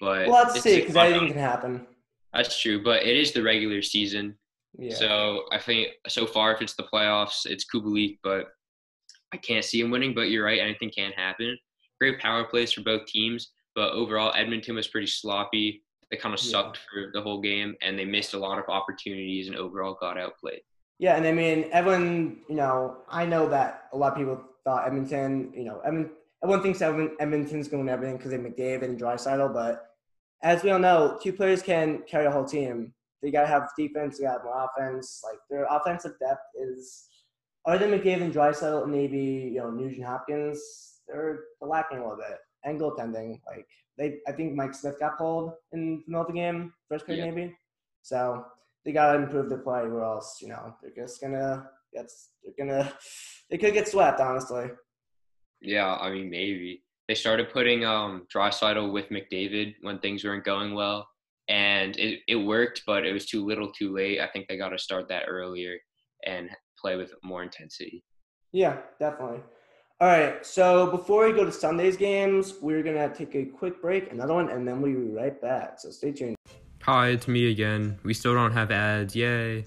but 0.02 0.28
Well, 0.28 0.44
let's 0.48 0.62
see, 0.62 0.80
because 0.80 0.96
anything 0.96 1.28
can 1.30 1.38
happen. 1.38 1.88
That's 2.34 2.60
true, 2.60 2.84
but 2.84 3.04
it 3.04 3.16
is 3.16 3.32
the 3.32 3.44
regular 3.44 3.82
season. 3.82 4.38
Yeah. 4.78 4.96
So 4.96 5.44
I 5.52 5.60
think 5.60 5.90
so 6.08 6.26
far, 6.26 6.52
if 6.54 6.62
it's 6.62 6.74
the 6.76 6.88
playoffs, 6.92 7.46
it's 7.46 7.66
Kubalik, 7.72 8.18
but 8.24 8.48
I 9.34 9.38
can't 9.38 9.66
see 9.66 9.82
him 9.82 9.92
winning. 9.92 10.14
But 10.14 10.30
you're 10.30 10.46
right, 10.46 10.60
anything 10.60 10.92
can 10.96 11.12
happen. 11.14 11.58
Great 12.00 12.20
power 12.20 12.44
plays 12.46 12.72
for 12.72 12.82
both 12.82 13.06
teams, 13.08 13.52
but 13.76 13.92
overall, 13.92 14.32
Edmonton 14.36 14.76
was 14.76 14.88
pretty 14.88 15.08
sloppy. 15.08 15.84
They 16.12 16.18
kind 16.18 16.34
of 16.36 16.42
Yeah. 16.44 16.52
sucked 16.52 16.78
for 16.78 17.10
the 17.14 17.22
whole 17.22 17.42
game, 17.42 17.76
and 17.82 17.98
they 17.98 18.06
missed 18.06 18.34
a 18.34 18.38
lot 18.38 18.60
of 18.60 18.66
opportunities, 18.70 19.48
and 19.48 19.58
overall 19.58 19.96
got 20.00 20.18
outplayed. 20.18 20.62
Yeah, 21.00 21.16
and 21.16 21.26
I 21.26 21.32
mean, 21.32 21.70
everyone, 21.72 22.42
you 22.48 22.56
know, 22.56 23.04
I 23.10 23.26
know 23.26 23.50
that 23.50 23.88
a 23.94 23.98
lot 23.98 24.12
of 24.12 24.18
people 24.18 24.44
thought 24.64 24.86
Edmonton, 24.86 25.52
you 25.56 25.64
know, 25.64 25.80
Edmonton, 25.80 26.16
everyone 26.44 26.62
thinks 26.62 26.80
Edmon- 26.80 27.16
Edmonton's 27.20 27.68
going 27.68 27.84
to 27.84 27.86
win 27.86 27.94
everything 27.94 28.18
because 28.18 28.32
they 28.32 28.38
McDavid 28.38 28.84
and 28.84 29.00
Draisaitl, 29.00 29.54
but 29.54 29.90
as 30.44 30.62
we 30.64 30.70
all 30.70 30.80
know, 30.80 31.18
two 31.22 31.34
players 31.34 31.62
can 31.64 32.04
carry 32.04 32.26
a 32.26 32.32
whole 32.32 32.46
team. 32.46 32.94
They 33.22 33.32
got 33.32 33.42
to 33.42 33.48
have 33.48 33.70
defense, 33.78 34.18
they 34.18 34.26
got 34.26 34.34
to 34.34 34.38
have 34.40 34.44
more 34.46 34.70
offense. 34.78 35.22
Like, 35.24 35.40
their 35.50 35.66
offensive 35.70 36.14
depth 36.20 36.42
is, 36.56 37.08
other 37.66 37.88
than 37.88 38.00
McDavid 38.00 38.22
and 38.24 38.34
Draisaitl, 38.34 38.88
maybe, 38.88 39.52
you 39.54 39.60
know, 39.60 39.70
Nugent 39.72 40.06
Hopkins, 40.06 41.00
they're 41.08 41.44
lacking 41.62 42.00
a 42.00 42.02
little 42.02 42.18
bit. 42.18 42.38
And 42.64 42.80
goaltending, 42.80 43.42
like, 43.48 43.68
they, 43.98 44.20
I 44.28 44.32
think 44.32 44.56
Mike 44.56 44.74
Smith 44.74 45.00
got 45.00 45.18
pulled 45.18 45.54
in 45.74 45.98
the 45.98 46.04
middle 46.08 46.22
of 46.22 46.28
the 46.28 46.34
game, 46.34 46.74
first 46.90 47.06
period 47.06 47.26
Yeah. 47.26 47.32
maybe. 47.32 47.56
So, 48.02 48.46
they 48.86 48.92
gotta 48.92 49.18
improve 49.18 49.48
their 49.48 49.60
play, 49.60 49.84
or 49.84 50.04
else 50.04 50.40
you 50.42 50.50
know 50.50 50.76
they're 50.82 50.92
just 50.92 51.22
gonna 51.22 51.70
get, 51.94 52.12
they're 52.44 52.54
gonna 52.66 52.94
they 53.50 53.58
could 53.58 53.74
get 53.74 53.88
swept. 53.88 54.20
Honestly. 54.20 54.72
Yeah, 55.62 55.96
I 55.96 56.10
mean 56.12 56.30
maybe 56.30 56.84
they 57.08 57.16
started 57.16 57.50
putting 57.54 57.86
um 57.86 58.28
Draisaitl 58.34 58.92
with 58.92 59.08
McDavid 59.08 59.76
when 59.84 60.00
things 60.00 60.26
weren't 60.26 60.44
going 60.44 60.74
well, 60.74 61.08
and 61.48 61.96
it 61.96 62.20
it 62.28 62.36
worked, 62.36 62.84
but 62.86 63.06
it 63.06 63.14
was 63.14 63.26
too 63.26 63.46
little, 63.46 63.72
too 63.72 63.94
late. 63.94 64.20
I 64.20 64.28
think 64.28 64.50
they 64.50 64.58
got 64.58 64.70
to 64.70 64.78
start 64.78 65.08
that 65.08 65.28
earlier 65.30 65.78
and 66.26 66.50
play 66.84 66.98
with 66.98 67.14
more 67.24 67.42
intensity. 67.42 68.04
Yeah, 68.52 68.78
definitely. 69.00 69.40
All 70.02 70.10
right, 70.10 70.46
so 70.46 70.92
before 70.92 71.28
we 71.28 71.34
go 71.34 71.46
to 71.46 71.52
Sunday's 71.52 71.96
games, 71.96 72.56
we're 72.62 72.84
gonna 72.84 73.14
take 73.16 73.34
a 73.36 73.46
quick 73.46 73.82
break, 73.82 74.12
another 74.12 74.34
one, 74.34 74.50
and 74.50 74.68
then 74.68 74.82
we'll 74.82 74.92
be 74.92 75.12
right 75.12 75.40
back. 75.42 75.80
So 75.80 75.92
stay 75.92 76.12
tuned. 76.12 76.36
Hi, 76.82 77.10
it's 77.10 77.28
me 77.28 77.50
again. 77.50 77.98
We 78.04 78.14
still 78.14 78.34
don't 78.34 78.52
have 78.52 78.70
ads. 78.70 79.16
Yay. 79.16 79.64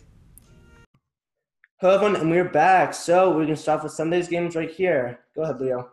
Hello, 1.80 1.94
everyone, 1.94 2.20
and 2.20 2.30
we're 2.30 2.44
back. 2.44 2.92
So 2.92 3.30
we're 3.30 3.44
gonna 3.44 3.56
start 3.56 3.82
with 3.82 3.92
Sunday's 3.92 4.28
games 4.28 4.54
right 4.54 4.70
here. 4.70 5.20
Go 5.34 5.42
ahead, 5.42 5.58
Leo. 5.58 5.90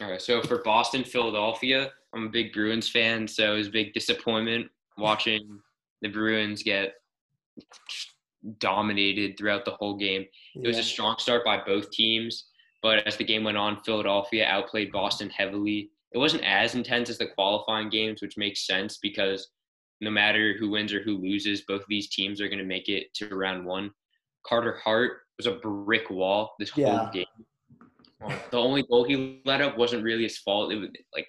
All 0.00 0.10
right, 0.10 0.22
so 0.22 0.40
for 0.40 0.62
Boston, 0.62 1.04
Philadelphia, 1.04 1.90
I'm 2.14 2.26
a 2.26 2.30
big 2.30 2.54
Bruins 2.54 2.88
fan, 2.88 3.28
so 3.28 3.54
it 3.54 3.58
was 3.58 3.68
a 3.68 3.70
big 3.70 3.92
disappointment 3.92 4.70
watching 4.96 5.60
the 6.00 6.08
Bruins 6.08 6.62
get 6.62 6.94
dominated 8.58 9.36
throughout 9.36 9.64
the 9.64 9.72
whole 9.72 9.96
game. 9.96 10.24
It 10.54 10.66
was 10.66 10.78
a 10.78 10.82
strong 10.82 11.16
start 11.18 11.44
by 11.44 11.62
both 11.64 11.90
teams, 11.90 12.46
but 12.82 13.06
as 13.06 13.16
the 13.16 13.24
game 13.24 13.44
went 13.44 13.56
on, 13.56 13.82
Philadelphia 13.84 14.46
outplayed 14.46 14.92
Boston 14.92 15.30
heavily. 15.30 15.90
It 16.12 16.18
wasn't 16.18 16.44
as 16.44 16.74
intense 16.74 17.10
as 17.10 17.18
the 17.18 17.26
qualifying 17.26 17.88
games, 17.90 18.22
which 18.22 18.36
makes 18.36 18.66
sense 18.66 18.98
because 19.02 19.48
no 20.00 20.10
matter 20.10 20.54
who 20.58 20.70
wins 20.70 20.92
or 20.92 21.02
who 21.02 21.16
loses, 21.18 21.62
both 21.62 21.80
of 21.80 21.86
these 21.88 22.08
teams 22.08 22.40
are 22.40 22.48
going 22.48 22.58
to 22.58 22.64
make 22.64 22.88
it 22.88 23.12
to 23.14 23.28
round 23.34 23.64
one. 23.64 23.90
Carter 24.46 24.78
Hart 24.84 25.18
was 25.38 25.46
a 25.46 25.52
brick 25.52 26.10
wall 26.10 26.54
this 26.58 26.70
whole 26.70 26.84
Yeah. 26.84 27.10
game. 27.12 27.24
Um, 28.22 28.34
the 28.50 28.58
only 28.58 28.82
goal 28.84 29.04
he 29.04 29.42
let 29.44 29.60
up 29.60 29.76
wasn't 29.76 30.04
really 30.04 30.22
his 30.22 30.38
fault. 30.38 30.72
It 30.72 30.76
was 30.76 30.88
like 31.14 31.28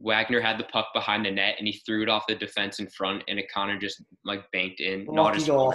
Wagner 0.00 0.40
had 0.40 0.58
the 0.58 0.64
puck 0.64 0.86
behind 0.94 1.26
the 1.26 1.30
net 1.30 1.56
and 1.58 1.66
he 1.66 1.80
threw 1.84 2.02
it 2.02 2.08
off 2.08 2.26
the 2.28 2.34
defense 2.34 2.78
in 2.78 2.88
front, 2.88 3.22
and 3.28 3.38
it 3.38 3.46
kind 3.52 3.70
of 3.72 3.80
just 3.80 4.02
like 4.24 4.44
banked 4.52 4.80
in. 4.80 5.04
Not 5.06 5.34
Lucky 5.34 5.46
goal. 5.46 5.74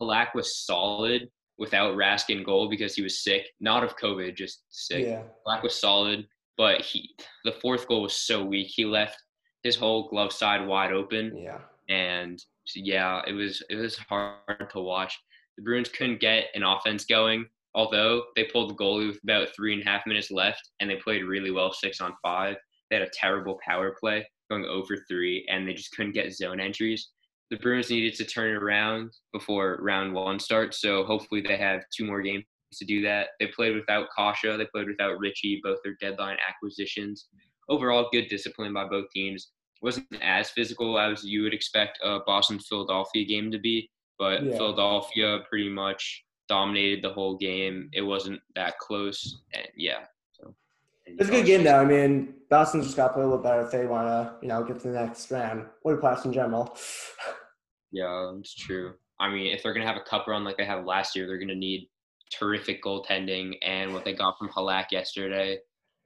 Halak 0.00 0.28
was 0.34 0.64
solid 0.64 1.28
without 1.58 1.96
Rask 1.96 2.30
in 2.30 2.42
goal 2.42 2.68
because 2.68 2.94
he 2.94 3.02
was 3.02 3.22
sick, 3.22 3.46
not 3.60 3.84
of 3.84 3.96
COVID, 3.96 4.36
just 4.36 4.64
sick. 4.70 5.06
Yeah. 5.06 5.22
Black 5.44 5.62
was 5.62 5.74
solid, 5.80 6.26
but 6.56 6.80
he 6.80 7.08
the 7.44 7.52
fourth 7.52 7.86
goal 7.88 8.02
was 8.02 8.16
so 8.16 8.44
weak. 8.44 8.70
He 8.74 8.84
left 8.84 9.16
his 9.62 9.76
whole 9.76 10.08
glove 10.08 10.32
side 10.32 10.66
wide 10.66 10.92
open, 10.92 11.36
Yeah. 11.36 11.58
and 11.88 12.38
yeah, 12.74 13.22
it 13.26 13.32
was 13.32 13.62
it 13.70 13.76
was 13.76 13.96
hard 13.96 14.70
to 14.70 14.80
watch. 14.80 15.18
The 15.56 15.62
Bruins 15.62 15.88
couldn't 15.88 16.20
get 16.20 16.46
an 16.54 16.64
offense 16.64 17.04
going, 17.04 17.46
although 17.74 18.24
they 18.34 18.44
pulled 18.44 18.70
the 18.70 18.74
goalie 18.74 19.06
with 19.08 19.20
about 19.22 19.48
three 19.54 19.72
and 19.72 19.82
a 19.82 19.86
half 19.88 20.06
minutes 20.06 20.30
left, 20.30 20.60
and 20.80 20.90
they 20.90 20.96
played 20.96 21.24
really 21.24 21.50
well 21.52 21.72
six 21.72 22.00
on 22.00 22.12
five. 22.22 22.56
They 22.90 22.96
had 22.96 23.06
a 23.06 23.10
terrible 23.12 23.58
power 23.66 23.96
play 23.98 24.26
going 24.50 24.64
oh 24.66 24.72
over 24.72 24.96
three, 25.08 25.46
and 25.48 25.66
they 25.66 25.74
just 25.74 25.92
couldn't 25.92 26.12
get 26.12 26.32
zone 26.34 26.60
entries. 26.60 27.10
The 27.50 27.56
Bruins 27.56 27.90
needed 27.90 28.14
to 28.14 28.24
turn 28.24 28.50
it 28.50 28.62
around 28.62 29.12
before 29.32 29.78
round 29.80 30.12
one 30.14 30.38
starts, 30.38 30.80
so 30.80 31.04
hopefully 31.04 31.40
they 31.40 31.56
have 31.56 31.82
two 31.96 32.04
more 32.04 32.22
games 32.22 32.44
to 32.74 32.84
do 32.84 33.02
that. 33.02 33.28
They 33.38 33.46
played 33.48 33.74
without 33.74 34.08
Kase, 34.16 34.56
they 34.56 34.66
played 34.66 34.88
without 34.88 35.18
Ritchie, 35.18 35.60
both 35.62 35.78
their 35.84 35.96
deadline 36.00 36.36
acquisitions. 36.46 37.28
Overall, 37.68 38.08
good 38.12 38.28
discipline 38.28 38.72
by 38.72 38.86
both 38.86 39.06
teams. 39.14 39.52
Wasn't 39.82 40.06
as 40.22 40.50
physical 40.50 40.98
as 40.98 41.24
you 41.24 41.42
would 41.42 41.54
expect 41.54 41.98
a 42.02 42.20
Boston 42.26 42.58
Philadelphia 42.58 43.24
game 43.24 43.50
to 43.50 43.58
be, 43.58 43.90
but 44.18 44.42
Yeah. 44.42 44.56
Philadelphia 44.56 45.40
pretty 45.48 45.68
much 45.68 46.24
dominated 46.48 47.02
the 47.02 47.12
whole 47.12 47.36
game. 47.36 47.88
It 47.92 48.02
wasn't 48.02 48.40
that 48.54 48.78
close, 48.78 49.42
and 49.52 49.68
yeah. 49.76 50.06
So 50.32 50.54
It 51.06 51.18
was 51.18 51.28
a 51.28 51.32
good 51.32 51.46
game, 51.46 51.64
though. 51.64 51.80
I 51.80 51.84
mean, 51.84 52.33
Boston 52.50 52.82
just 52.82 52.96
got 52.96 53.08
to 53.08 53.14
play 53.14 53.22
a 53.22 53.26
little 53.26 53.42
better 53.42 53.62
if 53.62 53.70
they 53.70 53.86
want 53.86 54.06
to, 54.06 54.34
you 54.42 54.48
know, 54.48 54.62
get 54.64 54.80
to 54.80 54.88
the 54.88 55.00
next 55.00 55.30
round. 55.30 55.66
Or 55.82 55.96
playoffs 56.00 56.24
in 56.24 56.32
general. 56.32 56.76
Yeah, 57.92 58.32
it's 58.38 58.54
true. 58.54 58.94
I 59.20 59.30
mean, 59.30 59.54
if 59.54 59.62
they're 59.62 59.72
gonna 59.72 59.86
have 59.86 59.96
a 59.96 60.00
cup 60.08 60.26
run 60.26 60.44
like 60.44 60.56
they 60.56 60.64
had 60.64 60.84
last 60.84 61.14
year, 61.14 61.26
they're 61.26 61.38
gonna 61.38 61.54
need 61.54 61.88
terrific 62.32 62.82
goaltending, 62.82 63.54
and 63.62 63.94
what 63.94 64.04
they 64.04 64.12
got 64.12 64.36
from 64.38 64.48
Halak 64.48 64.86
yesterday 64.90 65.58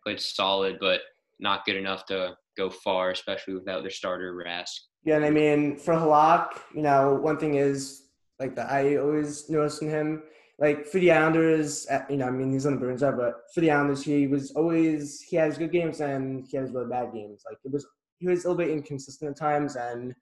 played 0.04 0.20
solid, 0.20 0.78
but 0.78 1.00
not 1.40 1.64
good 1.64 1.76
enough 1.76 2.04
to 2.06 2.36
go 2.56 2.68
far, 2.68 3.10
especially 3.10 3.54
without 3.54 3.82
their 3.82 3.90
starter 3.90 4.34
Rask. 4.34 4.78
Yeah, 5.04 5.16
and 5.16 5.24
I 5.24 5.30
mean, 5.30 5.76
for 5.76 5.94
Halak, 5.94 6.60
you 6.74 6.82
know, 6.82 7.14
one 7.14 7.38
thing 7.38 7.54
is 7.54 8.02
like 8.38 8.54
that 8.56 8.70
I 8.70 8.96
always 8.96 9.48
noticed 9.48 9.82
in 9.82 9.88
him, 9.88 10.22
like 10.58 10.86
for 10.86 10.98
the 10.98 11.12
Islanders, 11.12 11.86
uh, 11.88 12.02
you 12.10 12.16
know, 12.16 12.26
I 12.26 12.30
mean, 12.30 12.52
he's 12.52 12.66
on 12.66 12.74
the 12.74 12.78
Bruins, 12.80 13.00
but 13.00 13.34
for 13.54 13.60
the 13.60 13.70
Islanders, 13.70 14.02
he 14.04 14.26
was 14.26 14.50
always 14.52 15.20
he 15.20 15.36
has 15.36 15.56
good 15.56 15.70
games 15.72 16.00
and 16.00 16.46
he 16.48 16.56
has 16.56 16.72
really 16.72 16.88
bad 16.88 17.12
games. 17.12 17.42
Like 17.48 17.58
it 17.64 17.72
was, 17.72 17.86
he 18.18 18.26
was 18.28 18.44
a 18.44 18.48
little 18.50 18.58
bit 18.64 18.70
inconsistent 18.70 19.30
at 19.30 19.36
times, 19.36 19.76
and 19.76 20.14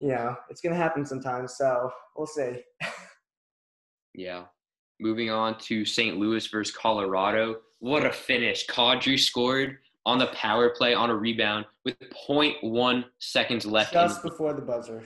you 0.00 0.08
know, 0.08 0.36
it's 0.50 0.60
gonna 0.60 0.76
happen 0.76 1.06
sometimes. 1.06 1.56
So 1.56 1.90
we'll 2.16 2.26
see. 2.26 2.62
Yeah. 4.14 4.44
Moving 5.00 5.30
on 5.30 5.58
to 5.60 5.84
St. 5.84 6.18
Louis 6.18 6.44
versus 6.48 6.74
Colorado. 6.74 7.58
What 7.78 8.04
a 8.04 8.10
finish. 8.10 8.66
Kadri 8.66 9.16
scored 9.18 9.78
on 10.06 10.18
the 10.18 10.26
power 10.28 10.70
play 10.70 10.92
on 10.92 11.08
a 11.10 11.14
rebound 11.14 11.66
with 11.84 11.96
0.1 12.28 13.04
seconds 13.20 13.64
left 13.64 13.94
in 13.94 14.00
Just 14.00 14.22
before 14.24 14.54
the 14.54 14.62
buzzer, 14.62 15.04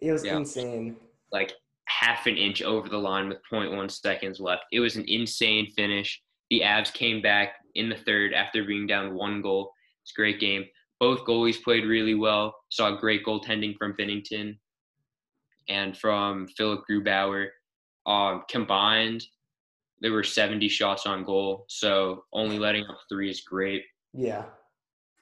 it 0.00 0.12
was 0.12 0.24
Yeah. 0.24 0.36
insane. 0.36 0.96
like 1.32 1.54
half 2.02 2.26
an 2.26 2.36
inch 2.36 2.62
over 2.62 2.88
the 2.88 2.98
line 2.98 3.28
with 3.28 3.38
0.1 3.50 3.88
seconds 3.90 4.40
left. 4.40 4.64
It 4.72 4.80
was 4.80 4.96
an 4.96 5.04
insane 5.06 5.70
finish. 5.76 6.20
The 6.50 6.60
Avs 6.60 6.92
came 6.92 7.22
back 7.22 7.54
in 7.76 7.88
the 7.88 7.96
third 7.96 8.34
after 8.34 8.64
being 8.64 8.88
down 8.88 9.14
one 9.14 9.40
goal. 9.40 9.72
It's 10.02 10.12
a 10.12 10.20
great 10.20 10.40
game. 10.40 10.64
Both 10.98 11.24
goalies 11.24 11.62
played 11.62 11.84
really 11.84 12.16
well. 12.16 12.54
Saw 12.70 12.96
great 12.96 13.24
goaltending 13.24 13.76
from 13.78 13.94
Binnington 13.94 14.58
and 15.68 15.96
from 15.96 16.48
Philipp 16.56 16.80
Grubauer. 16.90 17.46
Um, 18.04 18.42
combined, 18.50 19.24
there 20.00 20.12
were 20.12 20.24
70 20.24 20.68
shots 20.68 21.06
on 21.06 21.24
goal, 21.24 21.66
so 21.68 22.24
only 22.32 22.58
letting 22.58 22.84
up 22.86 22.98
three 23.08 23.30
is 23.30 23.42
great. 23.42 23.84
Yeah, 24.12 24.46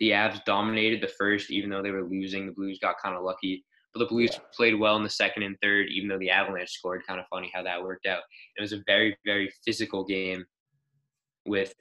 The 0.00 0.12
Avs 0.12 0.42
dominated 0.46 1.02
the 1.02 1.12
first, 1.18 1.50
even 1.50 1.68
though 1.68 1.82
they 1.82 1.90
were 1.90 2.08
losing. 2.08 2.46
The 2.46 2.52
Blues 2.52 2.78
got 2.80 2.96
kind 3.02 3.14
of 3.14 3.22
lucky. 3.22 3.66
But 3.92 4.00
the 4.00 4.06
Blues 4.06 4.30
Yeah. 4.32 4.40
played 4.54 4.74
well 4.78 4.96
in 4.96 5.02
the 5.02 5.10
second 5.10 5.42
and 5.42 5.56
third, 5.60 5.88
even 5.88 6.08
though 6.08 6.18
the 6.18 6.30
Avalanche 6.30 6.70
scored. 6.70 7.06
Kind 7.06 7.18
of 7.20 7.26
funny 7.28 7.50
how 7.52 7.62
that 7.62 7.82
worked 7.82 8.06
out. 8.06 8.22
It 8.56 8.60
was 8.60 8.72
a 8.72 8.82
very, 8.86 9.16
very 9.24 9.52
physical 9.64 10.04
game 10.04 10.44
with 11.46 11.74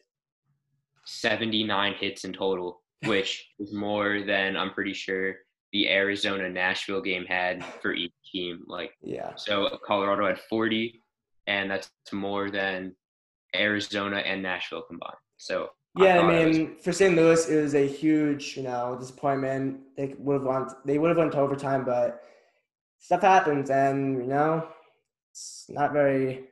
79 1.05 1.93
hits 1.95 2.23
in 2.25 2.33
total, 2.33 2.81
which 3.05 3.47
is 3.59 3.73
more 3.73 4.21
than 4.23 4.57
I'm 4.57 4.73
pretty 4.73 4.93
sure 4.93 5.35
the 5.71 5.89
Arizona 5.89 6.49
Nashville 6.49 7.01
game 7.01 7.25
had 7.25 7.63
for 7.81 7.93
each 7.93 8.13
team. 8.31 8.63
Like, 8.67 8.91
yeah, 9.01 9.33
so 9.35 9.77
Colorado 9.85 10.25
had 10.25 10.39
40, 10.49 11.01
and 11.45 11.69
that's 11.69 11.91
more 12.11 12.49
than 12.49 12.95
Arizona 13.55 14.17
and 14.17 14.41
Nashville 14.41 14.81
combined. 14.81 15.13
So 15.37 15.69
yeah. 15.97 16.15
I, 16.15 16.21
thought 16.21 16.33
it 16.33 16.47
was- 16.47 16.57
mean, 16.57 16.77
for 16.77 16.91
St. 16.91 17.15
Louis, 17.15 17.49
it 17.49 17.61
was 17.61 17.75
a 17.75 17.87
huge, 17.87 18.55
you 18.57 18.63
know, 18.63 18.95
disappointment. 18.99 19.79
They 19.97 20.15
would 20.17 20.33
have 20.35 20.43
won. 20.43 20.67
They 20.85 20.97
would 20.97 21.09
have 21.09 21.17
went 21.17 21.31
to 21.33 21.39
overtime, 21.39 21.85
but 21.85 22.21
stuff 22.99 23.21
happens, 23.21 23.69
and 23.69 24.17
you 24.17 24.27
know, 24.27 24.67
it's 25.31 25.65
not 25.69 25.93
very. 25.93 26.45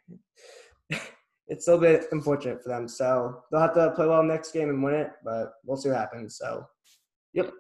it's 1.48 1.68
a 1.68 1.76
little 1.76 1.82
bit 1.82 2.08
unfortunate 2.12 2.62
for 2.62 2.70
them. 2.70 2.88
So 2.88 3.44
they'll 3.52 3.62
have 3.62 3.74
to 3.76 3.92
play 3.92 4.08
well 4.08 4.24
next 4.24 4.52
game 4.52 4.70
and 4.70 4.84
win 4.84 4.96
it, 4.96 5.12
but 5.24 5.54
we'll 5.64 5.78
see 5.78 5.90
what 5.90 5.98
happens. 5.98 6.38
So, 6.38 6.66
yep, 7.34 7.52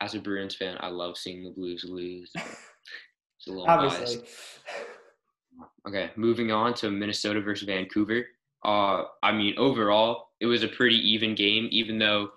as 0.00 0.14
a 0.14 0.20
Bruins 0.20 0.54
fan, 0.54 0.76
I 0.80 0.88
love 0.88 1.16
seeing 1.16 1.44
the 1.44 1.50
Blues 1.50 1.84
lose. 1.88 2.32
It's 3.38 3.48
a 3.48 3.50
little 3.50 3.68
obviously. 3.68 4.16
biased. 4.16 4.32
Okay, 5.86 6.10
moving 6.16 6.50
on 6.50 6.74
to 6.74 6.90
Minnesota 6.90 7.40
versus 7.40 7.66
Vancouver. 7.66 8.26
Uh, 8.64 9.04
I 9.22 9.32
mean, 9.32 9.54
overall, 9.58 10.25
it 10.40 10.46
was 10.46 10.62
a 10.62 10.68
pretty 10.68 10.96
even 10.96 11.34
game, 11.34 11.68
even 11.70 11.98
though 11.98 12.28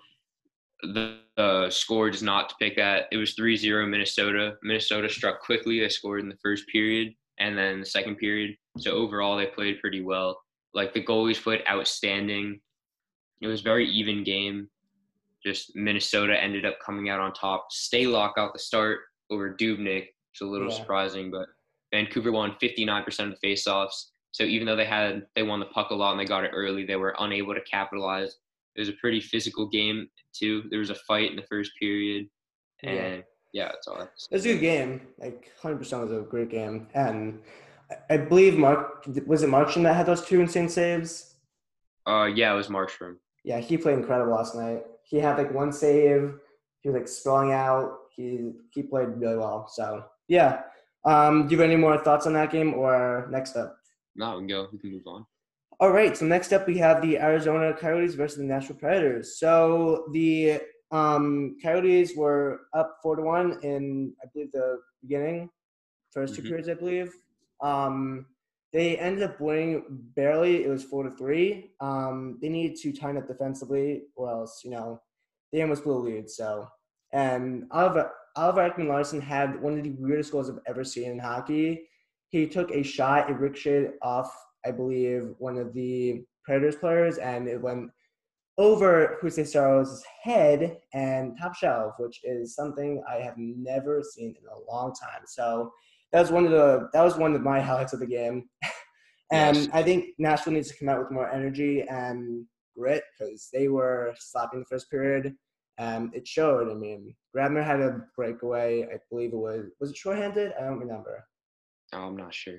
the, 0.82 1.18
the 1.36 1.68
score 1.70 2.10
does 2.10 2.22
not 2.22 2.48
depict 2.48 2.76
that. 2.76 3.06
It 3.12 3.16
was 3.16 3.34
3 3.34 3.56
0 3.56 3.86
Minnesota. 3.86 4.56
Minnesota 4.62 5.08
struck 5.08 5.40
quickly. 5.42 5.80
They 5.80 5.88
scored 5.88 6.20
in 6.20 6.28
the 6.28 6.38
first 6.42 6.66
period 6.68 7.14
and 7.38 7.56
then 7.56 7.80
the 7.80 7.86
second 7.86 8.16
period. 8.16 8.56
So 8.78 8.92
overall, 8.92 9.36
they 9.36 9.46
played 9.46 9.80
pretty 9.80 10.02
well. 10.02 10.40
Like 10.72 10.94
the 10.94 11.04
goalies 11.04 11.42
played 11.42 11.62
outstanding. 11.68 12.60
It 13.40 13.46
was 13.46 13.60
a 13.60 13.64
very 13.64 13.88
even 13.88 14.24
game. 14.24 14.68
Just 15.44 15.74
Minnesota 15.74 16.40
ended 16.40 16.66
up 16.66 16.76
coming 16.84 17.08
out 17.08 17.20
on 17.20 17.32
top. 17.32 17.68
Stalock 17.72 18.32
out 18.36 18.52
the 18.52 18.58
start 18.58 19.00
over 19.30 19.54
Dubnyk. 19.54 20.08
It's 20.32 20.42
a 20.42 20.46
little 20.46 20.68
Yeah. 20.68 20.76
surprising, 20.76 21.30
but 21.30 21.48
Vancouver 21.92 22.30
won 22.30 22.56
59% 22.60 23.32
of 23.32 23.38
the 23.40 23.46
faceoffs. 23.48 24.09
So 24.32 24.44
even 24.44 24.66
though 24.66 24.76
they 24.76 24.84
had 24.84 25.26
they 25.34 25.42
won 25.42 25.60
the 25.60 25.66
puck 25.66 25.90
a 25.90 25.94
lot 25.94 26.12
and 26.12 26.20
they 26.20 26.24
got 26.24 26.44
it 26.44 26.52
early, 26.54 26.84
they 26.84 26.96
were 26.96 27.14
unable 27.18 27.54
to 27.54 27.60
capitalize. 27.62 28.36
It 28.76 28.80
was 28.80 28.88
a 28.88 28.92
pretty 28.94 29.20
physical 29.20 29.68
game 29.68 30.08
too. 30.32 30.64
There 30.70 30.78
was 30.78 30.90
a 30.90 30.94
fight 30.94 31.30
in 31.30 31.36
the 31.36 31.42
first 31.42 31.72
period, 31.80 32.28
Yeah. 32.82 32.90
and 32.90 33.24
yeah, 33.52 33.66
that's 33.68 33.88
all. 33.88 34.00
It 34.00 34.08
was 34.30 34.44
a 34.46 34.52
good 34.52 34.60
game. 34.60 35.00
Like 35.18 35.50
100% 35.60 35.80
was 36.02 36.12
a 36.12 36.20
great 36.20 36.50
game. 36.50 36.86
And 36.94 37.42
I- 38.08 38.18
believe 38.18 38.56
Mark, 38.56 39.04
was 39.26 39.42
it 39.42 39.48
Marchand 39.48 39.84
that 39.86 39.94
had 39.96 40.06
those 40.06 40.24
two 40.24 40.40
insane 40.40 40.68
saves? 40.68 41.34
Uh, 42.06 42.26
yeah, 42.32 42.52
it 42.52 42.56
was 42.56 42.68
Markstrom. 42.68 43.16
Yeah, 43.42 43.58
he 43.58 43.76
played 43.76 43.98
incredible 43.98 44.32
last 44.34 44.54
night. 44.54 44.84
He 45.02 45.16
had 45.16 45.36
like 45.36 45.52
one 45.52 45.72
save. 45.72 46.34
He 46.82 46.88
was 46.88 46.94
like 46.96 47.08
spelling 47.08 47.50
out. 47.52 47.98
He 48.14 48.52
he 48.70 48.82
played 48.84 49.08
really 49.16 49.36
well. 49.36 49.66
So 49.68 50.04
yeah. 50.28 50.62
Um, 51.04 51.48
do 51.48 51.54
you 51.54 51.60
have 51.60 51.68
any 51.68 51.80
more 51.80 51.98
thoughts 51.98 52.26
on 52.28 52.34
that 52.34 52.52
game 52.52 52.74
or 52.74 53.26
next 53.30 53.56
up? 53.56 53.78
No, 54.16 54.32
we 54.32 54.38
can 54.40 54.46
go. 54.48 54.68
We 54.72 54.78
can 54.78 54.92
move 54.92 55.06
on. 55.06 55.26
All 55.78 55.90
right. 55.90 56.16
So 56.16 56.26
next 56.26 56.52
up 56.52 56.66
we 56.66 56.76
have 56.78 57.00
the 57.00 57.18
Arizona 57.18 57.72
Coyotes 57.72 58.14
versus 58.14 58.38
the 58.38 58.44
Nashville 58.44 58.76
Predators. 58.76 59.38
So 59.38 60.06
the 60.12 60.60
um, 60.90 61.56
Coyotes 61.62 62.16
were 62.16 62.62
up 62.74 62.96
four 63.02 63.16
to 63.16 63.22
one 63.22 63.58
in 63.62 64.14
I 64.22 64.26
believe 64.32 64.52
the 64.52 64.78
beginning, 65.02 65.48
1st 66.16 66.34
two 66.36 66.42
Mhm. 66.42 66.46
periods 66.48 66.68
I 66.68 66.74
believe. 66.74 67.14
Um, 67.62 68.26
they 68.72 68.98
ended 68.98 69.22
up 69.24 69.40
winning 69.40 69.84
barely. 70.14 70.64
It 70.64 70.68
was 70.68 70.84
four 70.84 71.02
to 71.04 71.16
three. 71.16 71.72
Um, 71.80 72.38
they 72.42 72.48
needed 72.48 72.76
to 72.82 72.92
tighten 72.92 73.16
up 73.18 73.26
defensively, 73.28 74.02
or 74.16 74.30
else 74.30 74.62
you 74.64 74.70
know 74.70 75.00
they 75.52 75.62
almost 75.62 75.84
blew 75.84 75.94
a 75.96 75.98
lead. 75.98 76.30
So 76.30 76.68
and 77.12 77.66
Oliver 77.70 78.10
Oliver 78.36 78.68
Ekman 78.70 78.88
Larsson 78.88 79.20
had 79.20 79.60
one 79.60 79.76
of 79.78 79.84
the 79.84 79.90
weirdest 79.98 80.30
goals 80.32 80.50
I've 80.50 80.58
ever 80.66 80.84
seen 80.84 81.10
in 81.10 81.18
hockey. 81.18 81.88
He 82.30 82.46
took 82.46 82.70
a 82.70 82.82
shot, 82.82 83.28
it 83.28 83.34
ricocheted 83.34 83.92
off, 84.02 84.32
I 84.64 84.70
believe, 84.70 85.34
one 85.38 85.58
of 85.58 85.74
the 85.74 86.22
Predators 86.44 86.76
players, 86.76 87.18
and 87.18 87.48
it 87.48 87.60
went 87.60 87.90
over 88.58 89.18
Juuse 89.22 89.46
Saros' 89.46 90.02
head 90.22 90.78
and 90.92 91.36
top 91.38 91.54
shelf, 91.54 91.94
which 91.98 92.20
is 92.24 92.54
something 92.54 93.02
I 93.08 93.16
have 93.16 93.34
never 93.36 94.02
seen 94.02 94.34
in 94.40 94.46
a 94.48 94.72
long 94.72 94.92
time. 94.92 95.22
So 95.26 95.72
that 96.12 96.20
was 96.20 96.30
one 96.30 96.44
of 96.44 96.50
the 96.50 96.88
that 96.92 97.02
was 97.02 97.16
one 97.16 97.34
of 97.34 97.42
my 97.42 97.60
highlights 97.60 97.92
of 97.92 98.00
the 98.00 98.06
game. 98.06 98.48
and 99.32 99.56
Yes. 99.56 99.68
I 99.72 99.82
think 99.82 100.06
Nashville 100.18 100.52
needs 100.52 100.68
to 100.68 100.76
come 100.76 100.88
out 100.88 100.98
with 100.98 101.10
more 101.10 101.30
energy 101.30 101.82
and 101.88 102.44
grit 102.76 103.04
because 103.18 103.48
they 103.52 103.68
were 103.68 104.14
slapping 104.18 104.60
the 104.60 104.66
first 104.66 104.90
period. 104.90 105.34
And 105.78 106.14
it 106.14 106.28
showed. 106.28 106.70
I 106.70 106.74
mean, 106.74 107.14
Grabner 107.34 107.64
had 107.64 107.80
a 107.80 108.02
breakaway. 108.14 108.82
I 108.82 108.98
believe 109.10 109.32
it 109.32 109.36
was 109.36 109.70
was 109.80 109.90
it 109.90 109.96
shorthanded? 109.96 110.52
I 110.60 110.64
don't 110.64 110.78
remember. 110.78 111.24
Oh, 111.92 112.06
I'm 112.06 112.16
not 112.16 112.34
sure. 112.34 112.58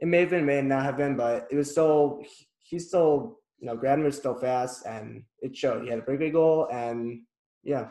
It 0.00 0.06
may 0.06 0.20
have 0.20 0.30
been, 0.30 0.46
may 0.46 0.60
not 0.62 0.84
have 0.84 0.96
been, 0.96 1.16
but 1.16 1.48
it 1.50 1.56
was 1.56 1.70
still 1.70 2.22
he's 2.58 2.88
still 2.88 3.38
you 3.58 3.66
know 3.66 3.76
Grabner's 3.76 4.16
still 4.16 4.34
fast, 4.38 4.86
and 4.86 5.24
it 5.40 5.56
showed. 5.56 5.82
He 5.84 5.90
had 5.90 5.98
a 5.98 6.02
breakaway 6.02 6.30
goal, 6.30 6.68
and 6.70 7.22
yeah, 7.64 7.88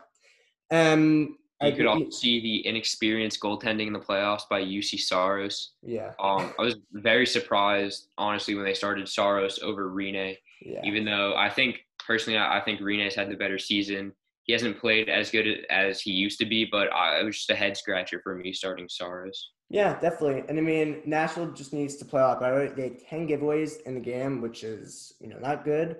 and 0.71 1.29
You 1.61 1.71
could 1.71 1.77
be- 1.77 1.85
also 1.87 2.09
see 2.09 2.39
the 2.39 2.67
inexperienced 2.67 3.39
goaltending 3.41 3.87
in 3.87 3.93
the 3.93 3.99
playoffs 3.99 4.47
by 4.49 4.61
Juuse 4.63 4.99
Saros. 5.01 5.73
yeah, 5.83 6.13
Um, 6.19 6.53
I 6.57 6.61
was 6.61 6.75
very 6.93 7.25
surprised, 7.25 8.09
honestly, 8.17 8.55
when 8.55 8.63
they 8.63 8.73
started 8.73 9.09
Saros 9.09 9.59
over 9.59 9.89
Rinne. 9.89 10.37
yeah, 10.61 10.81
Even 10.85 11.03
though 11.03 11.35
I 11.35 11.49
think 11.49 11.79
personally, 12.05 12.37
I 12.39 12.59
I 12.59 12.61
think 12.63 12.79
Rinne's 12.79 13.15
had 13.15 13.29
the 13.29 13.35
better 13.35 13.57
season. 13.59 14.13
He 14.47 14.53
hasn't 14.53 14.79
played 14.79 15.09
as 15.09 15.29
good 15.29 15.65
as 15.69 16.01
he 16.01 16.11
used 16.11 16.39
to 16.39 16.45
be, 16.45 16.65
but 16.65 16.91
I, 16.93 17.19
it 17.19 17.25
was 17.25 17.35
just 17.35 17.49
a 17.49 17.55
head 17.55 17.77
scratcher 17.77 18.21
for 18.23 18.35
me 18.35 18.53
starting 18.53 18.87
Saros. 18.89 19.51
yeah, 19.69 19.99
definitely. 19.99 20.43
And 20.47 20.57
I 20.57 20.61
mean, 20.61 21.01
Nashville 21.05 21.51
just 21.51 21.73
needs 21.73 21.97
to 21.97 22.05
play 22.05 22.21
a 22.21 22.27
lot 22.27 22.39
better. 22.39 22.69
They 22.69 22.83
had 22.83 22.99
ten 22.99 23.27
giveaways 23.27 23.81
in 23.85 23.93
the 23.95 23.99
game, 23.99 24.41
which 24.41 24.63
is 24.63 25.13
you 25.19 25.27
know 25.27 25.37
not 25.39 25.65
good. 25.65 25.97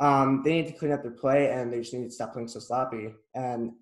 Um, 0.00 0.42
they 0.42 0.52
need 0.54 0.66
to 0.68 0.72
clean 0.72 0.92
up 0.92 1.02
their 1.02 1.12
play, 1.12 1.52
and 1.52 1.70
they 1.70 1.80
just 1.80 1.92
need 1.92 2.04
to 2.04 2.10
stop 2.10 2.32
playing 2.32 2.48
so 2.48 2.58
sloppy. 2.58 3.14
And 3.34 3.72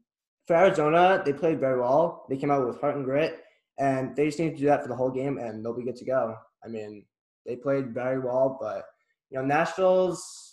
for 0.49 0.57
Arizona, 0.57 1.23
they 1.25 1.33
played 1.33 1.61
very 1.61 1.79
well. 1.81 2.27
They 2.29 2.37
came 2.37 2.51
out 2.51 2.67
with 2.67 2.81
heart 2.81 2.97
and 2.97 3.05
grit, 3.05 3.45
and 3.79 4.17
they 4.17 4.27
just 4.27 4.41
need 4.41 4.55
to 4.55 4.57
do 4.57 4.67
that 4.67 4.83
for 4.83 4.89
the 4.89 4.97
whole 4.97 5.11
game, 5.13 5.39
and 5.39 5.65
they'll 5.65 5.77
be 5.77 5.85
good 5.85 5.97
to 5.97 6.05
go. 6.05 6.35
I 6.65 6.69
mean, 6.69 7.05
they 7.47 7.55
played 7.55 7.95
very 7.95 8.19
well, 8.19 8.59
but 8.61 8.85
you 9.31 9.39
know, 9.39 9.45
Nashville's, 9.45 10.48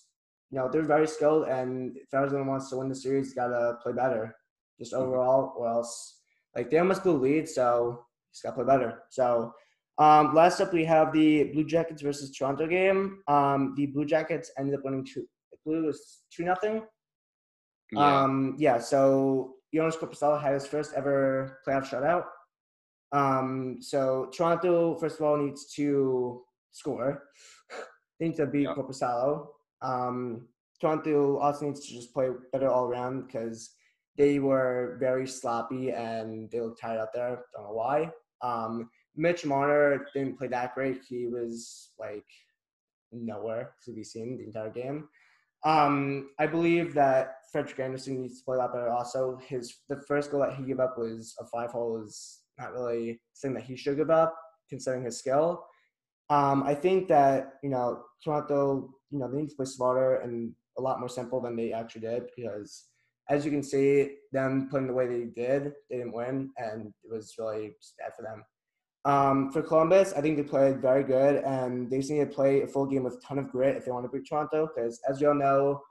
you 0.55 0.61
know, 0.61 0.69
they're 0.71 0.83
very 0.83 1.05
skilled, 1.05 1.49
and 1.49 1.97
if 1.97 2.13
Arizona 2.13 2.45
wants 2.45 2.69
to 2.69 2.77
win 2.77 2.87
the 2.87 2.95
series, 2.95 3.33
gotta 3.33 3.75
play 3.83 3.91
better, 3.91 4.33
just 4.79 4.93
overall, 4.93 5.53
or 5.57 5.67
else, 5.67 6.21
like 6.55 6.71
they 6.71 6.77
almost 6.77 7.03
blew 7.03 7.17
lead, 7.17 7.49
so 7.49 8.05
just 8.31 8.41
gotta 8.43 8.55
play 8.55 8.65
better. 8.65 9.03
So. 9.09 9.53
Um, 9.97 10.33
last 10.35 10.59
up, 10.59 10.73
we 10.73 10.83
have 10.83 11.13
the 11.13 11.45
Blue 11.53 11.65
Jackets 11.65 12.01
versus 12.01 12.29
Toronto 12.31 12.67
game. 12.67 13.19
Um, 13.29 13.73
the 13.77 13.85
Blue 13.85 14.05
Jackets 14.05 14.51
ended 14.57 14.75
up 14.75 14.83
winning 14.83 15.05
two. 15.05 15.25
It 15.65 15.85
was 15.85 16.23
two 16.29 16.43
nothing. 16.43 16.83
Yeah. 17.93 18.23
Um, 18.23 18.55
yeah, 18.57 18.77
so 18.77 19.55
Joonas 19.73 19.95
Korpisalo 19.97 20.41
had 20.41 20.53
his 20.53 20.67
first 20.67 20.93
ever 20.95 21.59
playoff 21.65 21.85
shutout. 21.85 22.25
Um, 23.13 23.77
so 23.79 24.29
Toronto, 24.35 24.95
first 24.97 25.17
of 25.17 25.25
all, 25.25 25.37
needs 25.37 25.73
to 25.75 26.43
score. 26.71 27.23
they 28.19 28.27
need 28.27 28.35
to 28.35 28.47
beat 28.47 28.63
Yeah. 28.63 28.73
Korpisalo. 28.75 29.47
Um, 29.81 30.47
Toronto 30.79 31.37
also 31.37 31.65
needs 31.65 31.87
to 31.87 31.93
just 31.93 32.13
play 32.13 32.29
better 32.51 32.69
all 32.69 32.85
around 32.85 33.27
because 33.27 33.75
they 34.17 34.39
were 34.39 34.97
very 34.99 35.27
sloppy 35.27 35.91
and 35.91 36.49
they 36.51 36.61
looked 36.61 36.81
tired 36.81 36.99
out 36.99 37.13
there. 37.13 37.43
Don't 37.55 37.65
know 37.65 37.73
why. 37.73 38.11
Um, 38.41 38.89
Mitch 39.15 39.45
Marner 39.45 40.05
didn't 40.13 40.37
play 40.37 40.47
that 40.47 40.75
great. 40.75 41.01
He 41.07 41.27
was 41.27 41.91
like 41.97 42.25
nowhere 43.11 43.73
to 43.85 43.93
be 43.93 44.03
seen 44.03 44.37
the 44.37 44.45
entire 44.45 44.69
game. 44.69 45.07
Um, 45.63 46.29
I 46.37 46.45
believe 46.45 46.93
that 46.93 47.37
Frederik 47.51 47.79
Andersen 47.79 48.21
needs 48.21 48.39
to 48.39 48.45
play 48.45 48.55
a 48.55 48.59
lot 48.59 48.73
better. 48.73 48.89
Also, 48.89 49.39
his 49.47 49.77
the 49.89 50.01
first 50.07 50.29
goal 50.29 50.41
that 50.41 50.55
he 50.55 50.63
gave 50.63 50.79
up 50.79 50.97
was 50.97 51.33
a 51.39 51.45
five 51.45 51.71
hole 51.71 52.03
is 52.03 52.41
not 52.59 52.73
really 52.73 53.19
something 53.33 53.55
that 53.55 53.67
he 53.67 53.75
should 53.75 53.97
give 53.97 54.11
up 54.11 54.35
considering 54.69 55.03
his 55.03 55.17
skill. 55.17 55.65
Um, 56.29 56.63
I 56.63 56.75
think 56.75 57.07
that 57.07 57.53
you 57.63 57.69
know 57.69 58.03
Toronto, 58.23 58.91
you 59.15 59.21
know 59.21 59.31
they 59.31 59.41
need 59.41 59.49
to 59.49 59.55
play 59.55 59.65
smarter 59.65 60.17
and 60.17 60.53
a 60.77 60.81
lot 60.81 60.99
more 60.99 61.09
simple 61.09 61.41
than 61.41 61.55
they 61.55 61.71
actually 61.71 62.01
did 62.01 62.23
because 62.35 62.85
as 63.29 63.43
you 63.43 63.51
can 63.51 63.63
see, 63.63 64.17
them 64.31 64.67
playing 64.69 64.87
the 64.87 64.93
way 64.93 65.07
they 65.07 65.25
did, 65.25 65.73
they 65.89 65.97
didn't 65.97 66.13
win, 66.13 66.51
and 66.57 66.93
it 67.03 67.11
was 67.11 67.33
really 67.39 67.75
bad 67.97 68.13
for 68.15 68.21
them. 68.21 68.43
Um, 69.03 69.51
for 69.51 69.61
Columbus, 69.61 70.13
I 70.13 70.21
think 70.21 70.37
they 70.37 70.43
played 70.43 70.81
very 70.81 71.03
good, 71.03 71.43
and 71.43 71.89
they 71.89 71.97
just 71.97 72.11
need 72.11 72.19
to 72.19 72.25
play 72.25 72.61
a 72.61 72.67
full 72.67 72.85
game 72.85 73.03
with 73.03 73.15
a 73.15 73.21
ton 73.21 73.39
of 73.39 73.49
grit 73.49 73.77
if 73.77 73.85
they 73.85 73.91
want 73.91 74.05
to 74.05 74.15
beat 74.15 74.27
Toronto. 74.27 74.67
Because 74.67 74.99
as 75.09 75.21
you 75.21 75.29
all 75.29 75.35
know, 75.35 75.81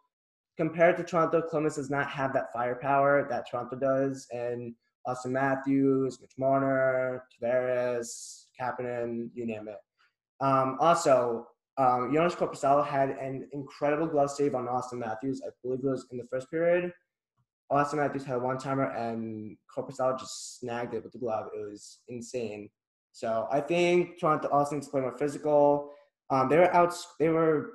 compared 0.57 0.97
to 0.97 1.05
Toronto, 1.05 1.43
Columbus 1.43 1.77
does 1.77 1.91
not 1.91 2.09
have 2.09 2.33
that 2.35 2.53
firepower 2.53 3.27
that 3.29 3.51
Toronto 3.51 3.77
does, 3.77 4.27
and 4.33 4.75
Auston 5.07 5.33
Matthews, 5.33 6.21
Mitch 6.21 6.35
Marner, 6.39 7.25
Tavares, 7.43 8.45
Kapanen, 8.61 9.31
you 9.35 9.45
name 9.45 9.69
it. 9.69 9.79
Um, 10.41 10.77
also, 10.81 11.49
um, 11.77 12.13
Joonas 12.13 12.37
Korpisalo 12.37 12.87
had 12.87 13.11
an 13.11 13.49
incredible 13.53 14.07
glove 14.07 14.31
save 14.31 14.55
on 14.55 14.67
Auston 14.67 14.99
Matthews. 14.99 15.43
I 15.45 15.51
believe 15.63 15.81
it 15.81 15.87
was 15.87 16.07
in 16.13 16.19
the 16.19 16.27
first 16.31 16.51
period. 16.51 16.93
Auston 17.73 17.97
Matthews 17.97 18.25
had 18.25 18.37
a 18.37 18.39
one 18.39 18.59
timer, 18.59 18.91
and 18.91 19.57
Korpisalo 19.75 20.19
just 20.19 20.61
snagged 20.61 20.95
it 20.95 21.03
with 21.03 21.13
the 21.13 21.19
glove. 21.19 21.49
It 21.57 21.69
was 21.69 22.01
insane. 22.09 22.71
So 23.13 23.49
I 23.51 23.61
think 23.61 24.21
Toronto 24.21 24.49
also 24.49 24.75
needs 24.75 24.87
to 24.87 24.91
play 24.93 25.01
more 25.01 25.17
physical. 25.17 25.91
Um, 26.31 26.49
they 26.49 26.59
were 26.59 26.73
out. 26.75 26.95
They 27.19 27.29
were 27.29 27.71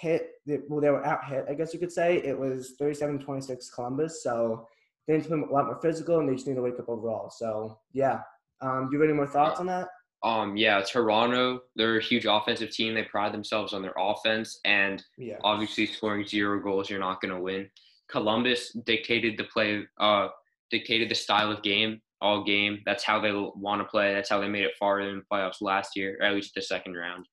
hit. 0.00 0.32
They, 0.44 0.58
well, 0.68 0.80
they 0.80 0.90
were 0.90 1.04
out 1.04 1.24
hit. 1.24 1.46
I 1.48 1.54
guess 1.54 1.72
you 1.72 1.80
could 1.80 1.92
say 1.92 2.18
it 2.18 2.38
was 2.38 2.74
37-26 2.80 3.72
Columbus. 3.74 4.22
So 4.22 4.66
they 5.06 5.14
need 5.14 5.22
to 5.22 5.28
play 5.28 5.38
a 5.38 5.52
lot 5.52 5.66
more 5.66 5.80
physical, 5.80 6.18
and 6.18 6.28
they 6.28 6.34
just 6.34 6.46
need 6.46 6.56
to 6.56 6.62
wake 6.62 6.78
up 6.78 6.88
overall. 6.88 7.30
So 7.30 7.78
yeah. 7.92 8.20
Um, 8.60 8.88
do 8.88 8.96
you 8.96 9.00
have 9.00 9.08
any 9.08 9.16
more 9.16 9.26
thoughts 9.26 9.60
on 9.60 9.66
that? 9.66 9.88
Um, 10.22 10.56
yeah, 10.56 10.80
Toronto, 10.82 11.60
they're 11.76 11.98
a 11.98 12.02
huge 12.02 12.26
offensive 12.26 12.70
team. 12.70 12.94
They 12.94 13.04
pride 13.04 13.32
themselves 13.32 13.72
on 13.72 13.82
their 13.82 13.94
offense, 13.96 14.58
and 14.64 15.04
Yeah. 15.18 15.38
obviously 15.44 15.86
scoring 15.86 16.26
zero 16.26 16.60
goals, 16.60 16.90
you're 16.90 16.98
not 17.00 17.20
going 17.20 17.34
to 17.34 17.40
win. 17.40 17.70
Columbus 18.08 18.72
dictated 18.72 19.36
the 19.36 19.44
play, 19.44 19.86
uh, 19.98 20.28
dictated 20.70 21.08
the 21.08 21.14
style 21.14 21.50
of 21.52 21.62
game 21.62 22.00
all 22.22 22.42
game. 22.44 22.80
That's 22.86 23.04
how 23.04 23.20
they 23.20 23.30
want 23.32 23.80
to 23.82 23.84
play. 23.88 24.14
That's 24.14 24.30
how 24.30 24.40
they 24.40 24.48
made 24.48 24.64
it 24.64 24.76
farther 24.78 25.08
in 25.10 25.18
the 25.18 25.24
playoffs 25.30 25.60
last 25.60 25.96
year, 25.96 26.16
or 26.20 26.24
at 26.26 26.34
least 26.34 26.54
the 26.54 26.62
second 26.62 26.94
round. 26.94 27.26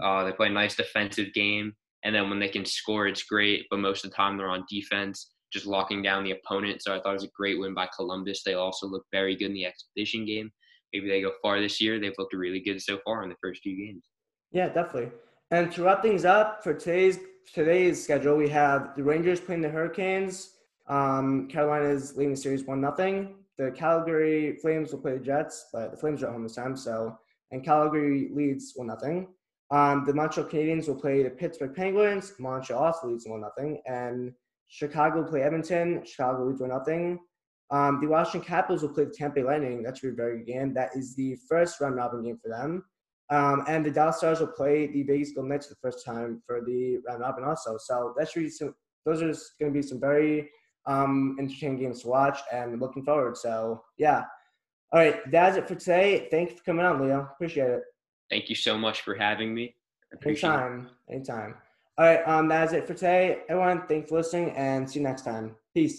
Uh, 0.00 0.24
they 0.24 0.32
play 0.32 0.46
a 0.46 0.50
nice 0.50 0.76
defensive 0.76 1.32
game, 1.34 1.74
and 2.04 2.14
then 2.14 2.30
when 2.30 2.38
they 2.38 2.48
can 2.48 2.64
score, 2.64 3.08
it's 3.08 3.24
great. 3.24 3.66
But 3.68 3.80
most 3.80 4.04
of 4.04 4.10
the 4.10 4.16
time, 4.16 4.36
they're 4.36 4.48
on 4.48 4.64
defense, 4.70 5.32
just 5.52 5.66
locking 5.66 6.02
down 6.02 6.22
the 6.24 6.32
opponent. 6.32 6.82
So 6.82 6.94
I 6.94 7.00
thought 7.00 7.10
it 7.10 7.14
was 7.14 7.24
a 7.24 7.30
great 7.36 7.58
win 7.58 7.74
by 7.74 7.88
Columbus. 7.96 8.42
They 8.44 8.54
also 8.54 8.86
look 8.86 9.04
very 9.10 9.34
good 9.34 9.46
in 9.46 9.54
the 9.54 9.66
exhibition 9.66 10.24
game. 10.24 10.52
Maybe 10.92 11.08
they 11.08 11.20
go 11.20 11.32
far 11.42 11.60
this 11.60 11.80
year. 11.80 11.98
They've 11.98 12.14
looked 12.18 12.34
really 12.34 12.60
good 12.60 12.80
so 12.80 12.98
far 13.04 13.22
in 13.22 13.28
the 13.28 13.36
first 13.42 13.62
few 13.62 13.76
games. 13.76 14.04
Yeah, 14.52 14.68
definitely. 14.68 15.10
And 15.50 15.70
to 15.72 15.82
wrap 15.82 16.02
things 16.02 16.24
up 16.24 16.62
for 16.62 16.74
today's 16.74 17.18
today's 17.54 18.02
schedule, 18.02 18.36
we 18.36 18.48
have 18.50 18.94
the 18.96 19.02
Rangers 19.02 19.40
playing 19.40 19.62
the 19.62 19.68
Hurricanes. 19.68 20.54
Um, 20.86 21.48
Carolina's 21.48 22.16
leading 22.16 22.34
the 22.34 22.40
series 22.40 22.64
one 22.64 22.80
nothing. 22.80 23.36
The 23.56 23.70
Calgary 23.72 24.56
Flames 24.56 24.92
will 24.92 25.00
play 25.00 25.18
the 25.18 25.24
Jets, 25.24 25.66
but 25.72 25.90
the 25.90 25.96
Flames 25.96 26.22
are 26.22 26.26
at 26.26 26.32
home 26.32 26.42
this 26.42 26.54
time. 26.54 26.76
So 26.76 27.18
and 27.50 27.64
Calgary 27.64 28.30
leads 28.32 28.72
one 28.76 28.88
nothing. 28.88 29.28
Um, 29.70 30.04
the 30.06 30.14
Montreal 30.14 30.48
Canadiens 30.48 30.88
will 30.88 30.96
play 30.96 31.22
the 31.22 31.30
Pittsburgh 31.30 31.74
Penguins. 31.74 32.32
Montreal 32.38 32.82
also 32.82 33.08
leads 33.08 33.26
one 33.26 33.40
nothing, 33.40 33.82
and 33.86 34.32
Chicago 34.68 35.22
will 35.22 35.28
play 35.28 35.42
Edmonton. 35.42 36.02
Chicago 36.04 36.44
leads 36.46 36.60
one 36.60 36.70
nothing. 36.70 37.18
Um, 37.70 38.00
the 38.00 38.06
Washington 38.06 38.48
Capitals 38.48 38.82
will 38.82 38.90
play 38.90 39.04
the 39.04 39.10
Tampa 39.10 39.36
Bay 39.36 39.44
Lightning. 39.44 39.82
That 39.82 39.98
should 39.98 40.16
be 40.16 40.22
a 40.22 40.24
very 40.24 40.38
good 40.38 40.46
game. 40.46 40.74
That 40.74 40.90
is 40.94 41.14
the 41.14 41.36
first 41.48 41.80
round 41.80 41.96
robin 41.96 42.22
game 42.22 42.38
for 42.42 42.48
them. 42.48 42.84
Um, 43.30 43.64
and 43.68 43.84
the 43.84 43.90
Dallas 43.90 44.16
Stars 44.18 44.40
will 44.40 44.46
play 44.46 44.86
the 44.86 45.02
Vegas 45.02 45.32
Golden 45.32 45.50
Knights 45.50 45.66
for 45.66 45.74
the 45.74 45.80
first 45.82 46.04
time 46.04 46.42
for 46.46 46.62
the 46.64 46.98
round 47.06 47.20
robin 47.20 47.44
also. 47.44 47.76
So 47.78 48.14
that 48.16 48.30
should 48.30 48.44
be 48.44 48.48
some, 48.48 48.74
those 49.04 49.20
are 49.20 49.34
going 49.60 49.72
to 49.72 49.78
be 49.78 49.82
some 49.82 50.00
very 50.00 50.48
um, 50.86 51.36
entertaining 51.38 51.78
games 51.78 52.02
to 52.02 52.08
watch 52.08 52.38
and 52.50 52.80
looking 52.80 53.04
forward. 53.04 53.36
So 53.36 53.82
yeah. 53.98 54.24
All 54.90 55.00
right, 55.00 55.30
that's 55.30 55.58
it 55.58 55.68
for 55.68 55.74
today. 55.74 56.28
Thank 56.30 56.50
you 56.50 56.56
for 56.56 56.64
coming 56.64 56.86
on, 56.86 57.02
Leo. 57.02 57.28
Appreciate 57.34 57.68
it. 57.68 57.82
Thank 58.30 58.48
you 58.48 58.54
so 58.54 58.78
much 58.78 59.02
for 59.02 59.14
having 59.14 59.54
me. 59.54 59.74
Appreciate 60.14 60.48
anytime, 60.48 60.90
it. 61.08 61.14
anytime. 61.14 61.54
All 61.98 62.06
right, 62.06 62.26
um, 62.26 62.48
that 62.48 62.68
is 62.68 62.72
it 62.72 62.86
for 62.86 62.94
today. 62.94 63.40
Everyone, 63.50 63.86
thanks 63.86 64.08
for 64.08 64.16
listening 64.16 64.50
and 64.52 64.88
see 64.88 65.00
you 65.00 65.04
next 65.04 65.26
time. 65.26 65.56
Peace. 65.74 65.96